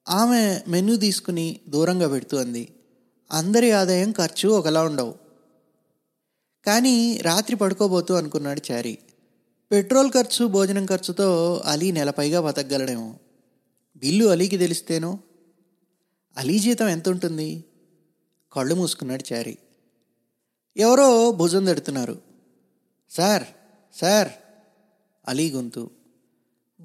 ఆమె 0.09 0.61
మెనూ 0.69 0.97
తీసుకుని 0.97 1.61
దూరంగా 1.69 2.09
పెడుతూ 2.09 2.37
అంది. 2.37 2.75
అందరి 3.33 3.71
ఆదాయం 3.71 4.13
ఖర్చు 4.13 4.49
ఒకలా 4.49 4.85
ఉండవు. 4.85 5.15
కానీ 6.67 7.17
రాత్రి 7.17 7.57
పడుకోబోతూ 7.57 8.15
అనుకున్నాడు 8.15 8.73
చారి. 8.73 8.99
పెట్రోల్ 9.73 10.11
ఖర్చు 10.11 10.47
భోజనం 10.47 10.87
ఖర్చుతో 10.87 11.63
అలీ 11.65 11.93
నెలపైగా 11.93 12.41
బతకగలడేమో. 12.41 13.15
బిల్లు 13.97 14.25
అలీకి 14.25 14.59
తెలిస్తేనో? 14.59 15.19
అలీ 16.37 16.59
జీతం 16.59 16.89
ఎంత 16.89 17.09
ఉంటుంది 17.09 17.65
కళ్ళు 18.53 18.75
మూసుకున్నాడు 18.75 19.35
చారి. 19.35 19.59
ఎవరో 20.77 21.33
భుజం 21.33 21.65
తడుతున్నారు. 21.65 22.28
సార్ 23.11 23.43
సార్ 23.95 24.29
అలీ 25.29 25.51
గొంతు 25.51 25.91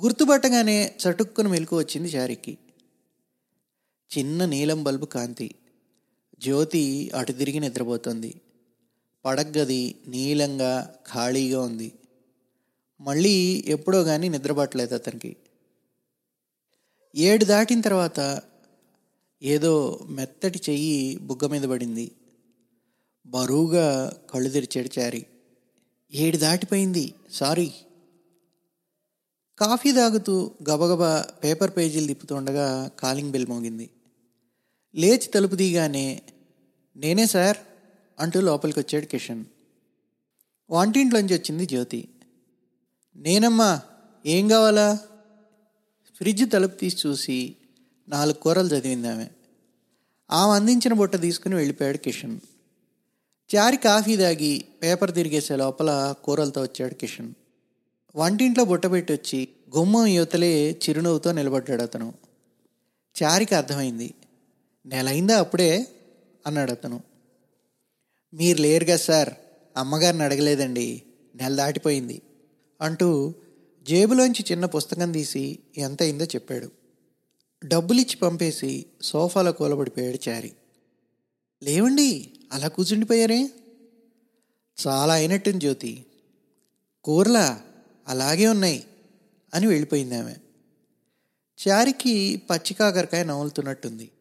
గుర్తుపట్టగానే 0.03 0.96
చటుక్కున 1.03 1.48
మెలకు 1.48 1.77
వచ్చింది 1.77 2.10
చారికి 2.10 2.58
చిన్న 4.18 4.46
నీలం 4.46 4.84
బల్బు 4.84 5.06
కాంతి. 5.06 5.56
జ్యోతి 6.39 7.12
అటు 7.15 7.32
తిరిగి 7.32 7.60
నిద్రపోతుంది. 7.60 8.42
పడగ్గది 9.25 9.96
నీలంగా 10.08 10.96
ఖాళీగా 11.13 11.62
ఉంది. 11.62 11.94
మళ్ళీ 13.01 13.63
ఎప్పుడో 13.68 14.03
కానీ 14.03 14.30
నిద్రపట్టలేదు 14.30 14.96
అతనికి. 14.96 15.36
ఏడు 17.15 17.46
దాటిన 17.46 17.82
తర్వాత 17.82 18.42
ఏదో 19.42 20.00
మెత్తటి 20.10 20.62
చెయ్యి 20.70 21.18
బుగ్గ 21.18 21.48
మీద 21.48 21.62
పడింది. 21.62 22.12
బరువుగా 23.25 24.13
కళ్ళు 24.30 24.50
తెరిచాడు 24.50 25.00
చారి 25.00 25.25
ఏడు 26.15 26.38
దాటిపోయింది. 26.38 27.13
సారీ. 27.32 27.74
కాఫీ 29.60 29.91
తాగుతూ 29.91 30.51
గబగబా 30.70 31.25
పేపర్ 31.43 31.72
పేజీలు 31.77 32.08
తిప్పుతుండగా 32.08 32.91
కాలింగ్ 33.00 33.32
బెల్ 33.32 33.48
మోగింది. 33.48 33.89
లేచి 34.96 35.17
తలుపు 35.17 35.55
తీయగానే 35.55 36.22
నేనే 36.96 37.25
సార్ 37.25 37.58
అంటూ 38.20 38.41
లోపలికి 38.41 38.79
వచ్చాడు 38.79 39.05
కిషన్. 39.05 39.46
వంటింట్లోంచి 40.72 41.34
వచ్చింది 41.34 41.65
జ్యోతి. 41.65 42.10
నేనమ్మా 43.15 43.82
ఏం 44.25 44.48
కావాలా? 44.48 45.00
ఫ్రిడ్జ్ 46.15 46.51
తలుపు 46.51 46.75
తీసి 46.75 47.08
చూసి 47.08 47.55
నాలుగు 48.10 48.34
కూరలు 48.34 48.67
చదివింది 48.67 49.08
ఆమె 49.08 49.27
ఆమె 50.32 50.51
అందించిన 50.51 50.93
బుట్ట 50.93 51.15
తీసుకుని 51.15 51.55
వెళ్ళిపోయాడు 51.55 51.98
కిషన్. 51.98 52.39
చారి 53.55 53.77
కాఫీ 53.77 54.17
తాగి 54.17 54.65
పేపర్ 54.83 55.13
తిరిగేసే 55.13 55.55
లోపల 55.55 56.13
కూరలతో 56.24 56.62
వచ్చాడు 56.62 56.93
కిషన్. 56.93 57.33
వంటింట్లో 58.15 58.65
బుట్ట 58.65 58.86
పెట్టి 58.86 59.13
వచ్చి 59.13 59.48
గుమ్మం 59.77 60.07
యువతలే 60.07 60.72
చిరునవ్వుతో 60.72 61.31
నిలబడ్డాడు 61.31 61.81
అతను. 61.81 62.13
చారికి 63.24 63.55
అర్థమైంది. 63.55 64.13
నెలైందా 64.86 65.39
అప్పుడే? 65.39 65.88
అన్నాడు 66.48 66.72
అతను. 66.72 67.01
మీరు 68.33 68.62
లేరుగా 68.62 68.98
సార్. 68.98 69.29
అమ్మగారిని 69.77 70.24
అడగలేదండి. 70.24 71.03
నెల 71.36 71.55
దాటిపోయింది. 71.55 72.22
అంటూ 72.81 73.33
జేబులోంచి 73.83 74.45
చిన్న 74.51 74.65
పుస్తకం 74.65 75.12
తీసి 75.12 75.60
ఎంత 75.77 76.01
అయిందో 76.01 76.25
చెప్పాడు. 76.25 76.72
డబ్బులిచ్చి 77.65 78.15
పంపేసి 78.15 78.86
సోఫాలో 79.01 79.51
కూలబడిపోయాడు 79.51 80.29
చారి. 80.29 80.51
లేవండి. 81.63 82.33
అలా 82.53 82.67
కూర్చుండిపోయారే? 82.67 83.50
చాలా 84.88 85.13
అయినట్టుంది 85.13 85.60
జ్యోతి. 85.60 86.05
కూరలా 87.03 87.62
అలాగే 88.07 88.48
ఉన్నాయి 88.48 88.83
అని 89.53 89.67
వెళ్ళిపోయింది 89.67 90.15
ఆమె. 90.15 90.36
చారికి 91.67 92.41
పచ్చికాకరకాయ 92.50 93.24
నవ్వులుతున్నట్టుంది 93.24 94.12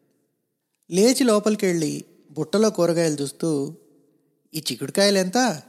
లేచి 0.91 1.23
లోపలికి 1.23 1.65
వెళ్ళి 1.65 2.05
బుట్టలో 2.31 2.69
కూరగాయలు 2.69 3.21
చూస్తూ 3.21 3.75
ఈ 4.53 4.63
చిక్కుడుకాయలు 4.71 5.17
ఎంత 5.17 5.61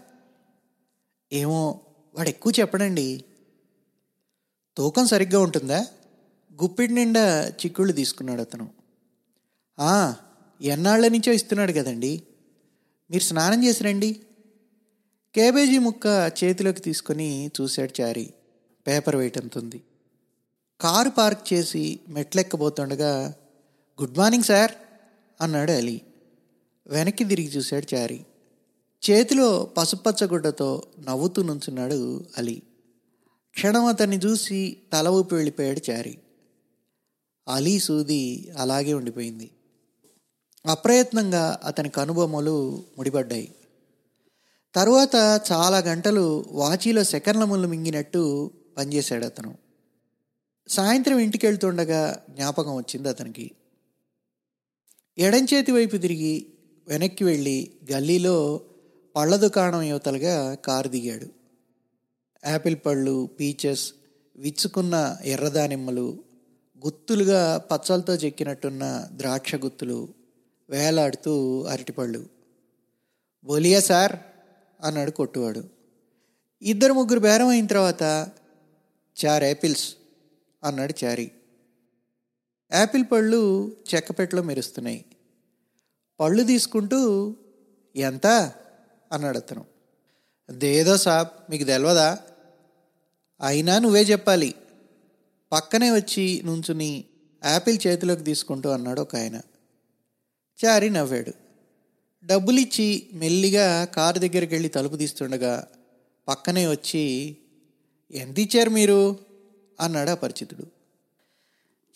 ఏమో 1.33 1.80
వాడు 2.14 2.28
ఎక్కువ 2.28 2.52
చెప్పడండి. 2.61 3.25
తూకం 4.76 5.06
సరిగ్గా 5.06 5.40
ఉంటుందా? 5.40 5.87
గుప్పిడి 6.62 6.94
నిండా 6.94 7.49
చిక్కుళ్ళు 7.49 7.92
తీసుకున్నాడు 7.92 8.40
అతను 8.40 8.71
ఎన్నాళ్ళ 10.61 11.09
నుంచో 11.09 11.33
ఇస్తున్నాడు 11.33 11.73
కదండీ. 11.73 12.23
మీరు 13.11 13.23
స్నానం 13.23 13.65
చేసి 13.65 13.85
రండి. 13.85 14.21
కేబేజీ 15.35 15.79
ముక్క 15.79 16.33
చేతిలోకి 16.45 16.81
తీసుకొని 16.81 17.51
చూశాడు 17.61 18.03
చారి. 18.03 18.35
పేపర్ 18.87 19.17
వేయటంతుంది 19.17 19.83
కారు 20.81 21.11
పార్క్ 21.11 21.53
చేసి 21.53 22.01
మెట్లెక్కబోతుండగా 22.09 23.35
గుడ్ 24.03 24.19
మార్నింగ్ 24.19 24.45
సార్ 24.45 24.71
అన్నాడు 25.40 25.73
అలీ. 25.73 26.01
వెనక్కి 26.87 27.25
తిరిగి 27.25 27.49
చూశాడు 27.49 27.95
చారి. 27.95 28.27
చేతిలో 29.11 29.71
పసుపచ్చగుడ్డతో 29.77 30.83
నవ్వుతూ 31.01 31.43
నుంచున్నాడు 31.43 32.25
అలీ. 32.38 32.62
క్షణం 33.55 33.85
అతన్ని 33.85 34.17
చూసి 34.17 34.77
తల 34.93 35.09
ఊపి 35.09 35.35
వెళ్ళిపోయాడు 35.35 35.90
చారి. 35.90 36.19
అలీ 37.49 37.79
సూది 37.79 38.51
అలాగే 38.59 38.95
ఉండిపోయింది. 38.95 39.51
అప్రయత్నంగా 40.66 41.61
అతని 41.64 41.88
కనుబొమ్మలు 41.88 42.85
ముడిపడ్డాయి. 42.98 43.55
తరువాత 44.74 45.42
చాలా 45.53 45.79
గంటలు 45.79 46.44
వాచీలో 46.50 47.05
సెకండ్ల 47.05 47.44
ముళ్ళు 47.44 47.68
మింగినట్టు 47.68 48.50
పనిచేశాడు 48.77 49.24
అతను. 49.24 49.59
సాయంత్రం 50.68 51.18
ఇంటికి 51.18 51.46
వెళ్తుండగా 51.46 52.22
జ్ఞాపకం 52.31 52.77
వచ్చింది 52.77 53.09
అతనికి. 53.09 53.50
ఎడంచేతి 55.18 55.72
వైపు 55.72 55.96
తిరిగి 55.96 56.46
వెనక్కి 56.88 57.24
వెళ్ళి 57.24 57.70
గల్లీలో 57.92 58.61
పళ్ళ 59.16 59.37
దుకాణం 59.37 59.83
యువతలుగా 59.83 60.55
కారు 60.55 60.88
దిగాడు. 60.88 61.27
యాపిల్ 62.46 62.77
పళ్ళు 62.87 63.29
పీచెస్ 63.40 63.92
విచ్చుకున్న 64.37 65.16
ఎర్రదానిమ్మలు 65.24 66.18
గుత్తులుగా 66.85 67.64
పచ్చలతో 67.72 68.14
చెక్కినట్టున్న 68.14 69.09
ద్రాక్ష 69.12 69.55
గుత్తులు 69.55 70.24
వేలాడుతూ 70.70 71.62
అరటిపళ్ళు. 71.62 72.27
బోలియా 73.44 73.81
సార్ 73.81 74.12
అన్నాడు 74.85 75.11
కొట్టువాడు. 75.11 75.64
ఇద్దరు 76.62 76.92
ముగ్గురు 76.92 77.18
బేరం 77.18 77.48
అయిన 77.48 77.66
తర్వాత 77.66 78.03
చార్ 79.24 79.44
యాపిల్స్ 79.44 79.94
అన్నాడు 80.64 81.05
చారీ. 81.05 81.31
యాపిల్ 82.72 83.05
పళ్ళు 83.12 83.72
చెక్కపెట్టలో 83.94 84.42
మెరుస్తున్నాయి. 84.42 85.05
పళ్ళు 86.20 86.42
తీసుకుంటూ 86.42 87.35
ఎంత? 87.96 88.27
అన్నాడు 89.12 89.38
అతను. 89.38 89.64
దేదో 90.50 90.96
సాబ్ 90.96 91.50
మీకు 91.50 91.64
తెలియదా 91.64 92.18
అయినా 93.42 93.79
నువ్వే 93.79 94.03
చెప్పాలి. 94.03 94.55
పక్కనే 95.53 95.90
వచ్చి 95.90 96.42
నుంచుని 96.44 97.05
యాపిల్ 97.44 97.79
చేతిలోకి 97.87 98.22
తీసుకుంటూ 98.22 98.70
అన్నాడు 98.70 99.00
ఒక 99.00 99.16
ఆయన. 99.16 99.40
చారి 100.64 100.90
నవ్వాడు. 100.90 101.33
డబ్బులిచ్చి 102.27 103.07
మెల్లిగా 103.12 103.85
కారు 103.85 104.19
దగ్గరికి 104.19 104.55
వెళ్ళి 104.55 104.69
తలుపు 104.69 104.97
తీస్తుండగా 104.97 105.69
పక్కనే 106.29 106.67
వచ్చి 106.67 107.37
ఎంత 108.11 108.38
ఇచ్చారు 108.38 108.71
మీరు? 108.71 109.17
అన్నాడు 109.81 110.11
అపరిచితుడు. 110.11 110.67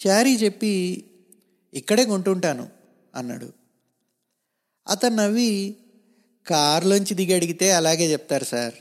చారీ 0.07 0.37
చెప్పి 0.37 1.05
ఇక్కడే 1.75 2.05
కొంటుంటాను 2.05 2.68
అన్నాడు. 3.14 3.53
అతను 4.88 5.16
నవ్వి 5.16 5.77
కారులోంచి 6.47 7.14
దిగి 7.14 7.35
అడిగితే 7.35 7.73
అలాగే 7.73 8.12
చెప్తారు 8.12 8.44
సార్. 8.44 8.75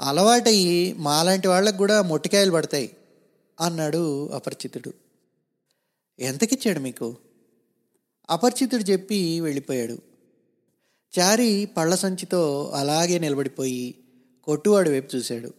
అలవాటయ్యి 0.00 0.92
మాలాంటి 0.92 1.48
వాళ్ళకు 1.48 1.76
కూడా 1.76 2.02
మొట్టికాయలు 2.02 2.50
పడతాయి 2.50 2.96
అన్నాడు 3.60 4.28
అపరిచితుడు. 4.28 4.92
ఎంతకిచ్చాడు 6.18 6.80
మీకు? 6.80 7.16
అపరిచితుడు 8.30 8.82
చెప్పి 8.82 9.40
వెళ్ళిపోయాడు. 9.40 9.98
చారి 11.18 11.64
పళ్ళ 11.76 11.94
సంచితో 11.94 12.72
అలాగే 12.74 13.18
నిలబడిపోయి 13.18 13.94
కొట్టువాడు 14.42 14.90
వైపు 14.90 15.16
చూశాడు. 15.16 15.54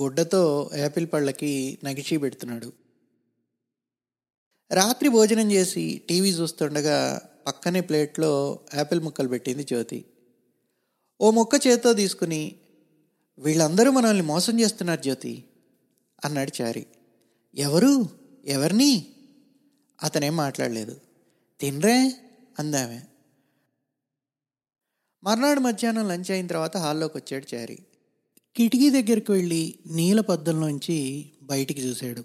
గుడ్డతో 0.00 0.70
యాపిల్ 0.74 1.06
పళ్ళకి 1.12 1.78
నగిచి 1.84 2.16
పెడుతున్నాడు. 2.16 2.72
రాత్రి 4.72 5.08
భోజనం 5.08 5.52
చేసి 5.52 6.02
టీవీ 6.08 6.30
చూస్తుండగా 6.30 7.20
పక్కనే 7.46 7.80
ప్లేట్లో 7.80 8.58
యాపిల్ 8.74 9.00
ముక్కలు 9.00 9.28
పెట్టింది 9.28 9.64
జ్యోతి. 9.64 10.04
ఓ 11.20 11.30
ముక్క 11.30 11.66
చేత్తో 11.66 11.92
తీసుకుని 11.92 12.56
వీళ్ళందరూ 13.38 13.90
మనల్ని 13.90 14.22
మోసం 14.22 14.60
చేస్తున్నారు 14.60 15.02
జ్యోతి 15.02 15.44
అన్నాడు 16.24 16.62
చారి. 16.62 16.86
ఎవరు? 17.54 18.08
ఎవరిని? 18.44 19.06
అతనేం 20.02 20.36
మాట్లాడలేదు. 20.36 21.00
తినరే? 21.60 22.16
అందామె. 22.58 23.00
మర్నాడు 25.24 25.60
మధ్యాహ్నం 25.60 26.08
లంచ్ 26.08 26.30
అయిన 26.30 26.46
తర్వాత 26.46 26.76
హాల్లోకి 26.76 27.18
వచ్చాడు 27.18 27.56
చారి. 27.56 27.78
కిటికీ 28.56 28.90
దగ్గరికి 28.90 29.32
వెళ్ళి 29.32 29.74
నీల 29.86 30.20
పద్దంలోంచి 30.20 31.30
బయటికి 31.42 31.80
చూశాడు. 31.80 32.24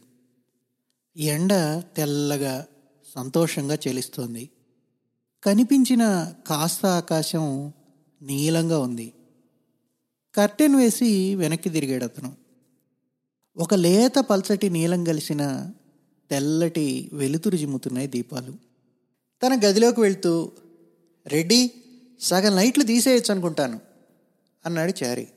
ఎండ 1.18 1.84
తెల్లగా 1.98 2.68
సంతోషంగా 3.16 3.76
చెలిస్తోంది. 3.76 4.50
కనిపించిన 5.44 6.34
కాస్త 6.48 6.86
ఆకాశం 6.86 7.74
నీలంగా 8.22 8.80
ఉంది. 8.80 9.14
కర్టెన్ 10.36 10.76
వేసి 10.76 11.36
వెనక్కి 11.36 11.70
తిరిగాడు 11.70 12.04
అతను. 12.04 12.36
ఒక 13.58 13.74
లేత 13.74 14.16
పల్చటి 14.20 14.70
నీలం 14.70 15.04
కలిసిన 15.04 15.72
తెల్లటి 16.30 17.10
వెలుతురు 17.14 17.58
జిమ్ముతున్నాయి 17.58 18.08
దీపాలు. 18.08 18.75
తన 19.44 19.60
గదిలోకి 19.66 20.02
వెళ్తూ 20.02 20.52
రెడ్డి 21.28 21.72
సగం 22.22 22.56
లైట్లు 22.56 22.84
తీసేయచ్చు 22.84 23.32
అనుకుంటాను 23.32 23.80
అన్నాడు 24.66 25.04
చారి. 25.04 25.28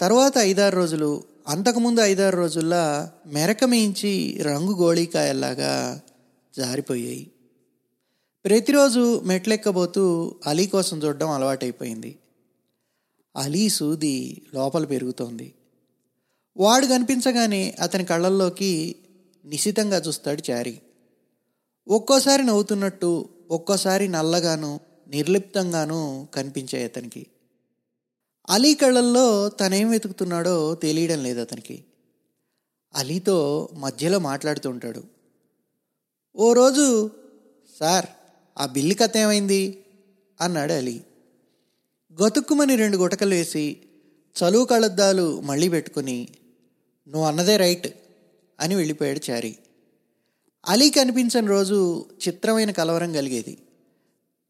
తర్వాత 0.00 0.38
ఐదారు 0.38 0.76
రోజులు 0.76 1.22
అంతకుముందు 1.48 2.00
ఐదారు 2.00 2.36
రోజుల్లో 2.36 3.08
మెరకమేయించి 3.26 4.38
రంగు 4.42 4.72
గోళీకాయల్లాగా 4.72 6.00
జారిపోయాయి. 6.56 7.30
ప్రతిరోజు 8.44 9.20
మెట్లెక్కబోతూ 9.20 10.34
అలీ 10.46 10.66
కోసం 10.66 10.98
చూడడం 10.98 11.30
అలవాటైపోయింది. 11.30 12.18
అలీ 13.36 13.68
సూది 13.68 14.42
లోపల 14.54 14.84
పెరుగుతోంది. 14.84 15.54
వాడు 16.56 16.86
కనిపించగానే 16.86 17.76
అతని 17.80 18.04
కళ్ళల్లోకి 18.04 18.96
నిశితంగా 19.44 19.98
చూస్తాడు 19.98 20.50
చారీ. 20.50 20.80
ఒక్కోసారి 21.88 22.42
నవ్వుతున్నట్టు 22.42 23.28
ఒక్కోసారి 23.50 24.08
నల్లగాను 24.08 24.80
నిర్లిప్తంగానూ 25.08 26.26
కనిపించాయి 26.34 26.84
అతనికి. 26.84 27.26
అలీ 28.50 28.74
కళ్ళల్లో 28.74 29.48
తనేం 29.48 29.90
వెతుకుతున్నాడో 29.90 30.74
తెలియడం 30.74 31.22
లేదు 31.22 31.40
అతనికి. 31.40 31.84
అలీతో 32.94 33.68
మధ్యలో 33.74 34.18
మాట్లాడుతుంటాడు 34.18 35.02
ఓ 36.36 36.52
రోజు 36.52 37.10
సార్ 37.80 38.06
ఆ 38.58 38.66
బిల్లు 38.66 38.94
కథ 38.94 39.16
ఏమైంది? 39.16 39.84
అన్నాడు 40.40 40.72
అలీ. 40.72 41.00
గతుక్కుమని 42.22 42.76
రెండు 42.76 42.96
గుటకలు 42.96 43.34
వేసి 43.34 43.76
చలువు 44.36 44.64
కళ్ళద్దాలు 44.64 45.40
మళ్ళీ 45.40 45.68
పెట్టుకుని 45.68 46.28
నువ్వు 47.08 47.28
అన్నదే 47.28 47.56
రైట్ 47.56 47.88
అని 48.60 48.74
వెళ్ళిపోయాడు 48.74 49.30
చారి. 49.30 49.56
అలీ 50.68 50.90
కనిపించని 50.90 51.46
రోజు 51.46 52.04
చిత్రమైన 52.28 52.70
కలవరం 52.70 53.12
కలిగేది. 53.12 53.58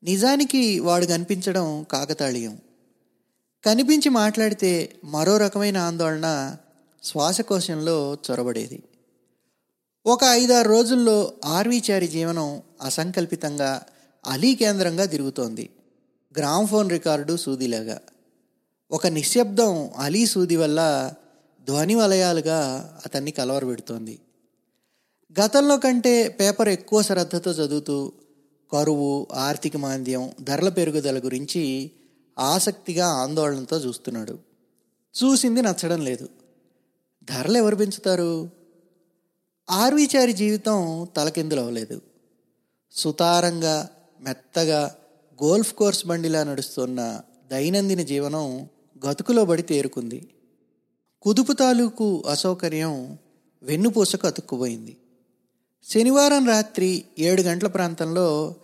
నిజానికి 0.03 0.79
వాడు 0.79 1.07
కనిపించడం 1.07 1.87
కాకతాళీయం. 1.92 2.59
కనిపించి 3.64 4.09
మాట్లాడితే 4.09 4.96
మరో 5.05 5.37
రకమైన 5.37 5.77
ఆందోళన 5.77 6.57
శ్వాసకోశంలో 7.03 8.18
చొరబడేది. 8.31 8.83
ఒక 10.07 10.25
ఐదారు 10.25 10.68
రోజుల్లో 10.68 11.33
ఆర్వీచారి 11.44 12.09
జీవనం 12.09 12.62
అసంకల్పితంగా 12.83 13.83
అలీ 14.27 14.55
కేంద్రంగా 14.55 15.05
తిరుగుతోంది. 15.05 15.70
గ్రామ్ఫోన్ 16.38 16.90
రికార్డు 16.90 17.37
సూదిలాగా. 17.37 18.01
ఒక 18.90 19.07
నిశ్శబ్దం 19.07 19.90
అలీ 19.96 20.27
సూది 20.27 20.57
వల్ల 20.57 21.12
ధ్వని 21.66 21.94
వలయాలుగా 21.94 22.92
అతన్ని 23.05 23.31
కలవరపెడుతోంది. 23.31 24.18
గతంలో 25.40 25.77
కంటే 25.77 26.29
పేపర్ 26.29 26.68
ఎక్కువ 26.68 27.03
శ్రద్ధతో 27.03 27.51
చదువుతూ 27.51 28.12
కరువు 28.73 29.27
ఆర్థిక 29.35 29.77
మాంద్యం 29.77 30.31
ధరల 30.40 30.68
పెరుగుదల 30.68 31.18
గురించి 31.18 31.90
ఆసక్తిగా 32.38 33.07
ఆందోళనతో 33.07 33.79
చూస్తున్నాడు. 33.79 34.38
చూసింది 35.25 35.62
నచ్చడం 35.62 36.03
లేదు. 36.03 36.29
ధరలు 37.25 37.59
ఎవరు 37.59 37.77
పెంచుతారు? 37.77 38.51
ఆర్వీచారి 39.71 40.33
జీవితం 40.33 41.09
తలకిందులవ్వలేదు 41.16 42.01
సుతారంగా 42.92 43.88
మెత్తగా 44.21 44.95
గోల్ఫ్ 45.45 45.75
కోర్స్ 45.75 46.07
బండిలా 46.07 46.45
నడుస్తున్న 46.45 47.21
దైనందిన 47.51 48.03
జీవనం 48.03 48.68
గతుకులో 49.07 49.45
బడి 49.45 49.62
తేరుకుంది. 49.62 50.29
కుదుపు 51.23 51.53
తాలూకు 51.53 52.25
అసౌకర్యం 52.31 53.18
వెన్నుపూసకు 53.62 54.27
అతుక్కుపోయింది. 54.27 54.97
శనివారం 55.90 56.47
రాత్రి 56.47 57.05
ఏడు 57.18 57.42
గంటల 57.42 57.66
ప్రాంతంలో 57.66 58.55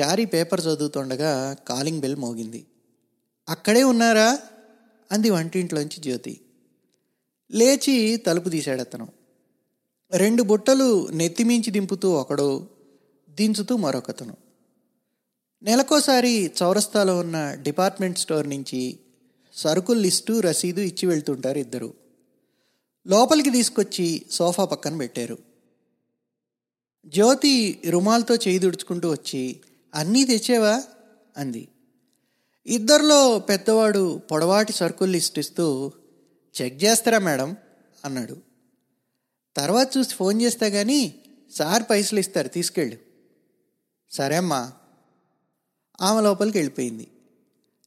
చారీ 0.00 0.24
పేపర్ 0.24 0.60
చదువుతుండగా 0.60 1.56
కాలింగ్ 1.68 2.00
బెల్ 2.00 2.16
మోగింది. 2.16 2.66
అక్కడే 3.48 3.82
ఉన్నారా? 3.82 4.38
అంది 5.12 5.30
వంటింట్లోంచి 5.30 6.00
జ్యోతి. 6.00 6.40
లేచి 7.50 8.16
తలుపు 8.16 8.48
తీశాడతను 8.48 9.08
రెండు 10.14 10.42
బుట్టలు 10.42 11.08
నెత్తిమించి 11.10 11.70
దింపుతూ 11.70 12.10
ఒకడు 12.10 12.66
దించుతూ 13.30 13.76
మరొకతను. 13.76 14.36
నెలకోసారి 15.62 16.52
చౌరస్తాలో 16.62 17.18
ఉన్న 17.18 17.54
డిపార్ట్మెంట్ 17.54 18.18
స్టోర్ 18.18 18.50
నుంచి 18.50 18.98
సరుకుల 19.56 19.98
లిస్టు 19.98 20.40
రసీదు 20.40 20.80
ఇచ్చి 20.80 21.08
వెళ్తుంటారు 21.08 21.58
ఇద్దరు. 21.58 21.94
లోపలికి 23.06 23.50
తీసుకొచ్చి 23.50 24.22
సోఫా 24.30 24.64
పక్కన 24.64 24.96
పెట్టారు. 24.96 25.49
జ్యోతి 27.06 27.82
రుమాల్తో 27.90 28.34
చేయి 28.34 28.58
దుడుచుకుంటూ 28.58 29.10
వచ్చి 29.10 29.60
అన్నీ 29.94 30.24
తెచ్చేవా? 30.24 30.82
అంది. 31.36 31.68
ఇద్దరిలో 32.66 33.38
పెద్దవాడు 33.38 34.18
పొడవాటి 34.30 34.72
సరుకులు 34.72 35.10
లిస్ట్ 35.10 35.38
ఇస్తూ 35.38 35.92
చెక్ 36.62 36.84
చేస్తారా 36.84 37.18
మేడం? 37.18 37.56
అన్నాడు. 38.04 38.36
తర్వాత 39.56 39.96
చూసి 39.98 40.14
ఫోన్ 40.14 40.42
చేస్తే 40.42 40.70
కానీ 40.70 41.14
సార్ 41.54 41.82
పైసలు 41.90 42.18
ఇస్తారు 42.18 42.48
తీసుకెళ్ళు. 42.48 42.96
సరే 44.10 44.36
అమ్మా. 44.36 44.72
ఆమె 46.00 46.20
లోపలికి 46.20 46.58
వెళ్ళిపోయింది. 46.58 47.08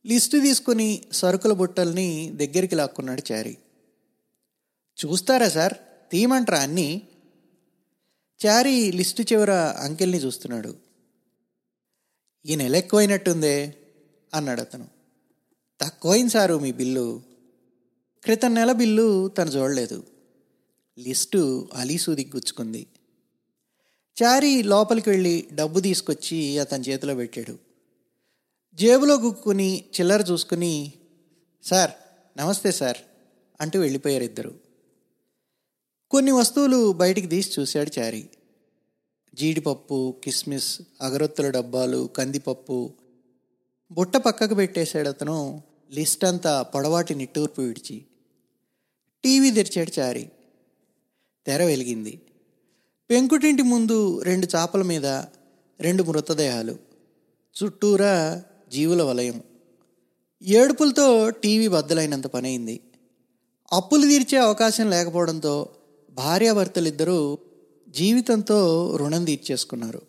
లిస్టు 0.06 0.38
తీసుకుని 0.38 1.02
సరుకుల 1.12 1.54
బుట్టల్ని 1.54 2.32
దగ్గరికి 2.36 2.76
లాక్కున్నాడు 2.76 3.34
చారి. 3.34 3.58
చూస్తారా 5.06 5.50
సార్? 5.50 5.74
తీయమంటారా 6.12 6.60
అన్నీ? 6.60 7.02
చారీ 8.46 8.92
లిస్టు 8.92 9.22
చివర 9.22 9.52
అంకెల్ని 9.52 10.18
చూస్తున్నాడు. 10.18 10.76
ఈ 12.46 12.56
నెల 12.56 12.76
ఎక్కువైనట్టుందే 12.76 13.76
అన్నాడు 14.34 14.62
అతను. 14.62 14.88
తక్కువైంది 15.82 16.30
సారు 16.30 16.60
మీ 16.60 16.72
బిల్లు. 16.72 17.22
క్రితం 18.24 18.54
నెల 18.54 18.72
బిల్లు 18.72 19.28
తను 19.28 19.50
చూడలేదు. 19.50 20.04
లిస్టు 21.00 21.70
అలీసూది 21.74 22.26
గుచ్చుకుంది 22.26 22.88
చారీ 24.24 24.64
లోపలికి 24.64 25.10
వెళ్ళి 25.10 25.48
డబ్బు 25.54 25.80
తీసుకొచ్చి 25.80 26.60
అతని 26.60 26.84
చేతిలో 26.84 27.16
పెట్టాడు. 27.16 27.58
జేబులో 28.76 29.16
గుక్కుని 29.16 29.86
చిల్లర 30.00 30.22
చూసుకుని 30.22 30.94
సార్ 31.64 31.92
నమస్తే 32.38 32.72
సార్ 32.72 32.98
అంటూ 33.62 33.80
వెళ్ళిపోయారు 33.80 34.24
ఇద్దరు. 34.24 34.63
కొన్ని 36.14 36.32
వస్తువులు 36.32 36.92
బయటికి 36.92 37.28
తీసి 37.28 37.62
చూశాడు 37.62 38.00
చారి. 38.00 38.30
జీడిపప్పు 39.34 40.16
కిస్మిస్ 40.24 40.82
అగరొత్తుల 41.02 41.50
డబ్బాలు 41.50 42.10
కందిపప్పు. 42.18 42.94
బుట్ట 43.92 44.18
పక్కకు 44.18 44.56
పెట్టేశాడు 44.56 45.10
అతను. 45.10 45.64
లిస్ట్ 45.94 46.26
అంతా 46.26 46.62
పొడవాటి 46.62 47.16
నిట్టూర్పు 47.16 47.62
విడిచి. 47.62 48.06
టీవీ 49.24 49.52
తెరిచాడు 49.52 50.00
చారి. 50.00 50.32
తెర 51.46 51.64
వెలిగింది. 51.64 52.22
పెంకుటింటి 53.10 53.64
ముందు 53.64 54.22
రెండు 54.22 54.48
చాపల 54.56 54.82
మీద 54.82 55.06
రెండు 55.80 56.04
మృతదేహాలు. 56.04 56.78
చుట్టూరా 57.64 58.44
జీవుల 58.72 59.04
వలయం. 59.04 59.44
ఏడుపులతో 60.44 61.30
టీవీ 61.30 61.68
బద్దలైనంత 61.68 62.28
పనైంది. 62.28 62.80
అప్పులు 63.74 64.08
తీర్చే 64.08 64.38
అవకాశం 64.38 64.90
లేకపోవడంతో 64.90 65.70
భార్యాభర్తలిద్దరూ 66.14 67.38
జీవితంతో 67.90 68.92
రుణం 68.96 69.26
తీర్చేసుకున్నారు. 69.26 70.02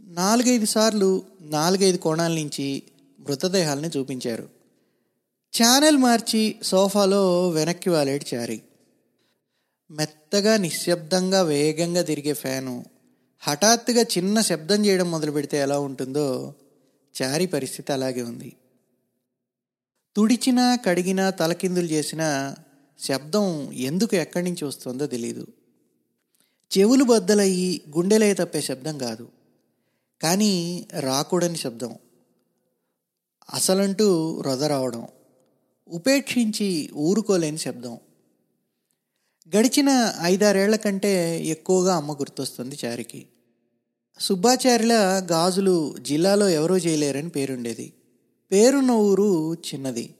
నాలుగైదు 0.00 0.66
సార్లు 0.66 1.22
నాలుగైదు 1.40 1.96
కోణాల 1.96 2.32
నుంచి 2.32 2.82
మృతదేహాలని 3.20 3.88
చూపించారు. 3.88 4.48
ఛానల్ 5.62 5.98
మార్చి 5.98 6.56
సోఫాలో 6.62 7.48
వెనక్కి 7.48 7.90
వాలేడు 7.90 8.34
చారి. 8.34 8.62
మెత్తగా 9.90 10.56
నిశ్శబ్దంగా 10.56 11.42
వేగంగా 11.42 12.02
తిరిగే 12.02 12.32
ఫ్యాను. 12.32 12.84
హఠాత్తుగా 13.38 14.02
చిన్న 14.02 14.40
శబ్దం 14.40 14.86
చేయడం 14.86 15.10
మొదలు 15.10 15.30
పెడితే 15.30 15.56
ఎలా 15.56 15.78
ఉంటుందో 15.78 16.54
చారి 17.22 17.46
పరిస్థితి 17.46 17.92
అలాగే 17.92 18.22
ఉంది. 18.22 18.56
తుడిచినా 20.16 20.76
కడిగినా 20.76 21.30
తలకిందులు 21.30 21.86
చేసిన 21.86 22.54
శబ్దం 23.00 23.72
ఎందుకు 23.72 24.14
ఎక్కడి 24.14 24.44
నుంచి 24.44 24.64
వస్తుందో 24.64 25.06
తెలియదు 25.06 25.46
చెవులు 26.78 27.04
బద్దలయ్యి 27.04 27.80
గుండెలే 27.96 28.34
తప్పే 28.34 28.60
శబ్దం 28.60 28.98
కాదు. 28.98 29.28
కానీ 30.22 30.86
రాకూడని 30.98 31.56
శబ్దం. 31.56 31.94
అసలంటూ 33.54 34.40
రొద 34.40 34.64
రావడం. 34.64 35.06
ఉపేక్షించి 35.88 36.90
ఊరుకోలేని 36.94 37.58
శబ్దం. 37.58 37.98
గడిచిన 39.56 40.14
ఐదారేళ్ళ 40.22 40.76
కంటే 40.76 41.44
ఎక్కువగా 41.44 41.96
అమ్మ 41.96 42.12
గుర్తొస్తుంది 42.12 42.78
చారికి. 42.84 43.26
సుబ్బాచార్యుల 44.20 44.92
గాజులు 45.32 45.96
జిల్లాలో 45.98 46.48
ఎవరూ 46.48 46.76
చేయలేరని 46.76 47.28
పేరుండేది. 47.28 47.92
పేరున్న 48.52 48.90
ఊరు 48.90 49.54
చిన్నది. 49.54 50.14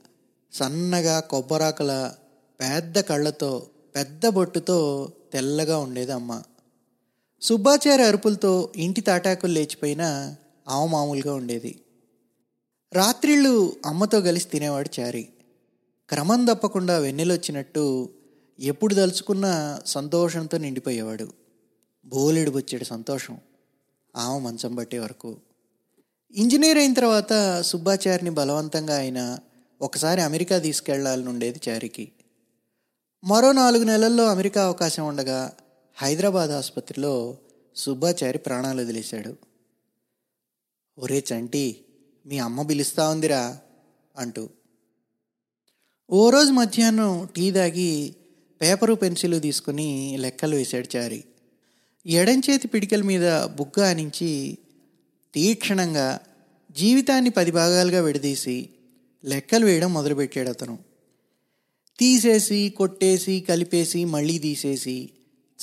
సన్నగా 0.53 1.21
కొబ్బరాకల 1.21 2.15
పెద్ద 2.61 3.01
కళ్ళతో 3.01 3.67
పెద్ద 3.97 4.29
బొట్టుతో 4.29 5.09
తెల్లగా 5.33 5.79
ఉండేది 5.79 6.13
అమ్మ. 6.13 6.43
సుబ్బాచారి 7.41 8.03
అరుపులతో 8.03 8.73
ఇంటి 8.77 9.01
తాటాకులు 9.01 9.53
లేచిపోయినా 9.53 10.37
అవమామూలుగా 10.69 10.93
మామూలుగా 10.93 11.35
ఉండేది. 11.35 11.81
రాత్రిళ్ళు 12.93 13.77
అమ్మతో 13.87 14.21
కలిసి 14.21 14.49
తినేవాడు 14.49 15.01
చారి. 15.01 15.29
క్రమం 16.09 16.45
తప్పకుండా 16.45 16.99
వెన్నెలొచ్చినట్టు 16.99 18.11
ఎప్పుడు 18.61 18.95
తలుచుకున్నా 18.95 19.81
సంతోషంతో 19.87 20.59
నిండిపోయేవాడు. 20.59 21.33
బోలెడు 22.05 22.51
బొచ్చాడు 22.51 22.85
సంతోషం. 22.85 23.39
ఆమె 24.17 24.41
మంచం 24.41 24.75
పట్టే 24.75 24.99
వరకు. 24.99 25.37
ఇంజనీర్ 26.35 26.79
అయిన 26.79 26.93
తర్వాత 26.93 27.61
సుబ్బాచారిని 27.61 28.31
బలవంతంగా 28.31 28.97
అయినా 28.97 29.39
ఒకసారి 29.83 30.21
అమెరికా 30.21 30.59
తీసుకెళ్ళాలని 30.59 31.29
ఉండేది 31.29 31.61
చారికి. 31.69 32.13
మరో 33.25 33.53
నాలుగు 33.53 33.85
నెలల్లో 33.85 34.27
అమెరికా 34.27 34.65
అవకాశం 34.65 35.07
ఉండగా 35.07 35.53
హైదరాబాద్ 35.95 36.51
ఆసుపత్రిలో 36.51 37.39
సుబ్బాచారి 37.77 38.39
ప్రాణాలు 38.39 38.81
వదిలేశాడు. 38.81 39.37
ఒరే 40.99 41.25
చంటి 41.33 41.85
మీ 42.27 42.39
అమ్మ 42.39 42.63
పిలుస్తా 42.63 43.09
ఉందిరా 43.09 43.59
అంటూ. 44.17 44.49
ఓ 46.11 46.31
రోజు 46.31 46.53
మధ్యాహ్నం 46.53 47.29
టీ 47.37 47.51
దాగి 47.51 48.15
పేపరు 48.63 48.95
పెన్సిల్ 48.95 49.43
తీసుకుని 49.43 50.17
లెక్కలు 50.21 50.57
వేశాడు 50.57 50.97
చారి. 50.97 51.25
ఎడంచేతి 52.07 52.69
పిడికల 52.69 53.03
మీద 53.03 53.45
బుగ్గ 53.45 53.85
ఆనించి 53.85 54.59
తీక్షణంగా 55.35 56.21
జీవితాన్ని 56.71 57.31
పది 57.31 57.51
భాగాలుగా 57.51 58.01
విడదీసి 58.01 58.71
లెక్కలు 59.25 59.67
వేయడం 59.67 59.95
మొదలుపెట్టాడు 59.95 60.49
అతను. 60.49 60.90
తీసేసి 62.01 62.69
కొట్టేసి 62.77 63.41
కలిపేసి 63.41 64.05
మళ్ళీ 64.05 64.39
తీసేసి 64.39 65.11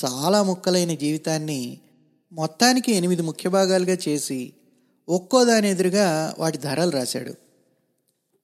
చాలా 0.05 0.43
ముక్కలైన 0.43 0.93
జీవితాన్ని 0.93 1.77
మొత్తానికి 2.31 2.91
ఎనిమిది 2.91 3.21
ముఖ్య 3.21 3.49
భాగాలుగా 3.49 3.97
చేసి 4.07 4.53
ఒక్కో 5.09 5.45
దాని 5.45 5.69
ఎదురుగా 5.69 6.35
వాటి 6.39 6.57
ధరలు 6.57 6.91
రాశాడు. 6.91 7.33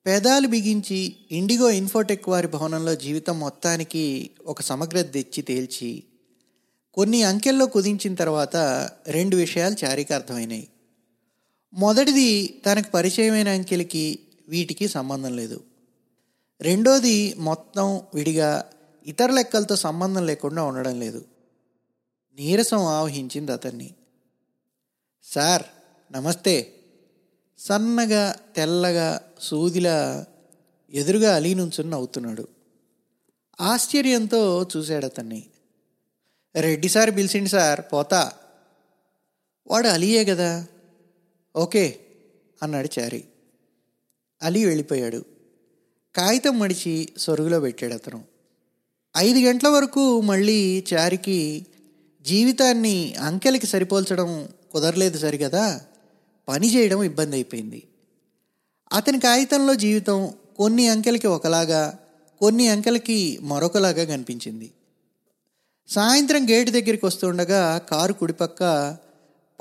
పెదాలు 0.06 0.48
బిగించి 0.48 1.16
ఇండిగో 1.32 1.70
ఇన్ఫోటెక్ 1.70 2.30
వారి 2.30 2.48
భవనంలో 2.48 2.96
జీవితం 2.96 3.40
మొత్తానికి 3.40 4.30
ఒక 4.46 4.62
సమగ్రత 4.62 5.14
తెచ్చి 5.14 5.42
తేల్చి 5.42 6.04
కొన్ని 6.94 7.24
అంకెల్లో 7.24 7.66
కుదించిన 7.66 8.16
తర్వాత 8.16 8.58
రెండు 9.08 9.36
విషయాలు 9.36 9.76
చారికి 9.86 10.14
అర్థమైనాయి 10.14 10.68
మొదటిది 11.74 12.62
తనకు 12.66 12.92
పరిచయమైన 12.92 13.50
అంకెలకి 13.50 14.20
వీటికి 14.50 14.88
సంబంధం 14.88 15.36
లేదు. 15.36 15.64
రెండోది 16.64 17.34
మొత్తం 17.34 18.02
విడిగా 18.14 18.70
ఇతర 19.06 19.32
లెక్కలతో 19.32 19.76
సంబంధం 19.76 20.26
లేకుండా 20.26 20.64
ఉండడం 20.64 21.00
లేదు. 21.00 21.26
నీరసం 22.36 22.78
ఆవహించింది 22.78 23.52
అతన్ని. 23.52 23.96
సార్ 25.24 25.64
నమస్తే. 26.12 26.74
సన్నగా 27.60 28.36
తెల్లగా 28.56 29.22
సూదిలా 29.40 30.26
ఎదురుగా 30.92 31.36
అలీనుంచుని 31.36 31.90
నవ్వుతున్నాడు. 31.90 32.48
ఆశ్చర్యంతో 33.62 34.68
చూశాడు 34.78 35.06
అతన్ని. 35.06 35.46
రెడ్డి 36.56 36.90
సార్ 36.90 37.12
పిలిచిండి 37.12 37.50
సార్ 37.50 37.82
పోతా. 37.82 38.32
వాడు 39.68 39.88
అలీయే 39.88 40.26
కదా. 40.26 40.68
ఓకే 41.56 42.00
అన్నాడు 42.64 42.90
చారి. 43.00 43.24
అలీ 44.42 44.66
వెళ్ళిపోయాడు. 44.66 45.33
కాగితం 46.16 46.60
మడిచి 46.60 47.10
సొరుగులో 47.18 47.60
పెట్టాడు 47.60 47.94
అతను. 47.94 48.24
ఐదు 49.18 49.40
గంటల 49.40 49.68
వరకు 49.68 50.22
మళ్ళీ 50.22 50.84
చారికి 50.94 51.66
జీవితాన్ని 52.22 53.14
అంకెలకి 53.14 53.68
సరిపోల్చడం 53.68 54.48
కుదరలేదు 54.72 55.18
సరిగదా 55.18 55.82
పని 56.48 56.76
చేయడం 56.76 57.04
ఇబ్బంది 57.04 57.36
అయిపోయింది. 57.36 57.84
అతని 58.94 59.20
కాగితంలో 59.20 59.76
జీవితం 59.76 60.34
కొన్ని 60.58 60.88
అంకెలకి 60.88 61.28
ఒకలాగా 61.28 62.00
కొన్ని 62.40 62.68
అంకెలకి 62.68 63.40
మరొకలాగా 63.42 64.04
కనిపించింది. 64.04 64.72
సాయంత్రం 65.90 66.50
గేటు 66.50 66.72
దగ్గరికి 66.72 67.06
వస్తుండగా 67.06 67.78
కారు 67.78 68.14
కుడిపక్క 68.14 68.98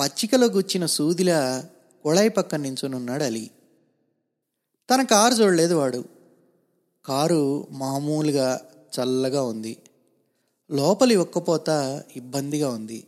పచ్చికలో 0.00 0.46
గుచ్చిన 0.46 0.86
సూదిలా 0.86 1.64
కుళాయి 2.02 2.28
పక్కన 2.28 2.60
నించునున్నాడు 2.60 3.24
అలీ. 3.24 3.50
తన 4.90 5.02
కారు 5.02 5.34
చూడలేదు 5.34 5.74
వాడు. 5.74 6.11
కారు 7.04 7.66
మామూలుగా 7.70 8.60
చల్లగా 8.70 9.42
ఉంది. 9.42 9.76
లోపలి 10.70 11.16
ఒక్కపోత 11.16 11.68
ఇబ్బందిగా 12.16 12.68
ఉంది. 12.70 13.06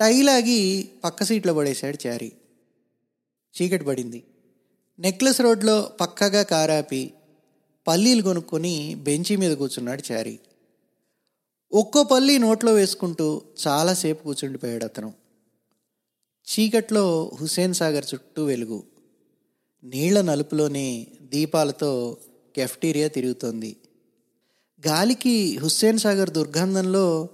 టైలాగి 0.00 0.88
పక్క 1.04 1.24
సీట్లో 1.24 1.54
పడేశాడు 1.54 2.08
చారి. 2.08 2.32
చీకటి 3.62 3.84
పడింది. 3.84 4.24
నెక్లెస్ 4.98 5.40
రోడ్లో 5.40 5.90
పక్కగా 6.00 6.42
కారాపి 6.42 7.14
పల్లీలు 7.86 8.22
కొనుక్కొని 8.22 8.94
బెంచి 8.94 9.36
మీద 9.36 9.56
కూర్చున్నాడు 9.56 10.12
చారి. 10.12 10.40
ఒక్కో 11.72 12.02
పల్లి 12.02 12.38
నోట్లో 12.38 12.74
వేసుకుంటూ 12.74 13.42
చాలాసేపు 13.66 14.24
కూర్చుండిపోయాడు 14.24 14.84
అతను. 14.84 15.14
చీకట్లో 16.48 17.32
హుసేన్ 17.40 17.74
సాగర్ 17.74 18.04
చుట్టూ 18.14 18.44
వెలుగు. 18.44 18.82
నీళ్ళ 19.84 20.20
నలుపులోనే 20.20 21.06
దీపాలతో 21.22 22.16
కెఫ్టీరియా 22.56 23.08
తిరుగుతోంది. 23.08 23.76
గాలికి 24.86 25.56
హుస్సేన్ 25.56 25.98
సాగర్ 25.98 26.30
దుర్గంధంలో 26.30 27.28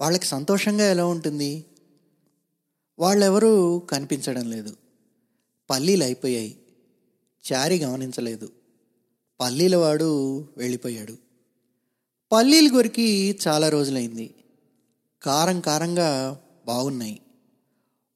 వాళ్ళకి 0.00 0.26
సంతోషంగా 0.26 0.90
ఎలా 0.90 1.06
ఉంటుంది? 1.06 1.64
వాళ్ళెవరూ 2.98 3.78
కనిపించడం 3.78 4.50
లేదు. 4.50 4.76
పల్లీలు 5.70 6.04
అయిపోయాయి. 6.04 6.58
చారి 7.52 7.78
గమనించలేదు. 7.78 8.52
పల్లీల 9.40 9.76
వాడు 9.76 10.40
వెళ్ళిపోయాడు. 10.56 11.16
పల్లీలు 12.32 12.68
కొరికి 12.68 13.38
చాలా 13.48 13.68
రోజులైంది. 13.68 14.34
కారం 15.22 15.60
కారంగా 15.60 16.40
బాగున్నాయి. 16.66 17.20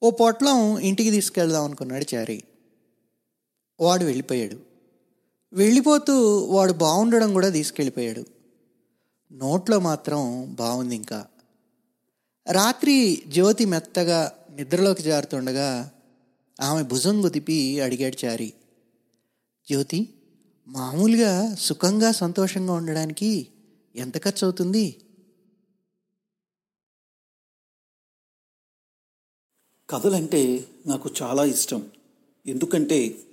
ఓ 0.03 0.11
పొట్లం 0.11 0.79
ఇంటికి 0.79 1.11
తీసుకెళ్దాం 1.11 1.65
అనుకున్నాడు 1.65 2.15
చారి. 2.15 2.43
వాడు 3.81 4.05
వెళ్ళిపోయాడు. 4.05 4.70
వెళ్ళిపోతూ 5.53 6.39
వాడు 6.45 6.73
బాగుండడం 6.73 7.33
కూడా 7.33 7.49
తీసుకెళ్ళిపోయాడు. 7.49 8.25
నోట్లో 9.33 9.81
మాత్రం 9.81 10.53
బాగుంది 10.55 10.97
ఇంకా. 10.97 11.27
రాత్రి 12.53 13.23
జ్యోతి 13.29 13.65
మెత్తగా 13.65 14.33
నిద్రలోకి 14.51 15.03
జారుతుండగా 15.03 15.91
ఆమె 16.61 16.83
భుజం 16.83 17.25
గుదిపి 17.25 17.81
అడిగాడు 17.81 18.27
చారి. 18.27 18.53
జ్యోతి 19.69 20.09
మామూలుగా 20.69 21.55
సుఖంగా 21.55 22.13
సంతోషంగా 22.13 22.73
ఉండడానికి 22.73 23.49
ఎంత 23.97 24.25
ఖర్చు 24.25 24.45
అవుతుంది 24.45 24.97
కథలంటే 29.91 30.69
నాకు 30.87 31.11
చాలా 31.23 31.45
ఇష్టం. 31.45 31.91
ఎందుకంటే 32.47 33.27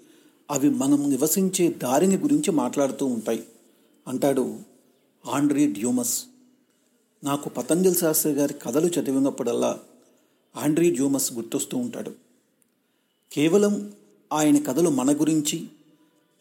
అవి 0.52 0.70
మనం 0.70 1.10
నివసించే 1.10 1.68
దారిని 1.70 2.18
గురించి 2.18 2.52
మాట్లాడుతూ 2.52 3.06
ఉంటాయి. 3.06 3.44
అంటాడు 4.08 4.60
ఆండ్రీ 5.26 5.74
డ్యూమస్. 5.74 6.24
నాకు 7.24 7.50
పతంజలి 7.50 7.96
శాస్త్రి 7.96 8.34
గారి 8.34 8.54
కథలు 8.54 8.88
చదివినప్పుడల్లా 8.88 9.80
ఆండ్రీ 10.58 10.92
డ్యూమస్ 10.92 11.34
గుర్తొస్తూ 11.34 11.78
ఉంటాడు. 11.78 12.12
కేవలం 13.34 13.94
ఆయన 14.34 14.64
కథలు 14.64 14.90
మన 14.90 15.14
గురించి 15.14 15.68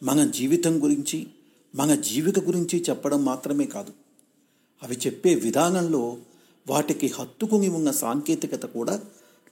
మన 0.03 0.25
జీవితం 0.25 0.83
గురించి 0.83 1.27
మన 1.75 1.95
జీవిత 1.95 2.39
గురించి 2.39 2.83
చెప్పడం 2.89 3.25
మాత్రమే 3.25 3.65
కాదు. 3.65 3.93
అవి 4.83 4.95
చెప్పే 4.95 5.35
విధానంలో 5.35 6.17
వాటికి 6.69 7.07
హత్తుకుని 7.07 7.69
ఉన్న 7.69 7.91
సాంకేతికత 7.91 8.65
కూడా 8.65 9.01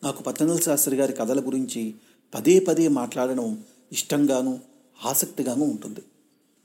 నాకు 0.04 0.24
పతంజలి 0.24 0.62
శాస్త్రి 0.62 0.96
గారి 0.96 1.14
కథల 1.14 1.48
గురించి 1.48 1.94
పదే 2.36 2.60
పదే 2.60 2.88
మాట్లాడడం 2.88 3.64
ఇష్టంగాను 3.92 4.60
ఆసక్తిగాను 5.06 5.66
ఉంటుంది. 5.66 6.00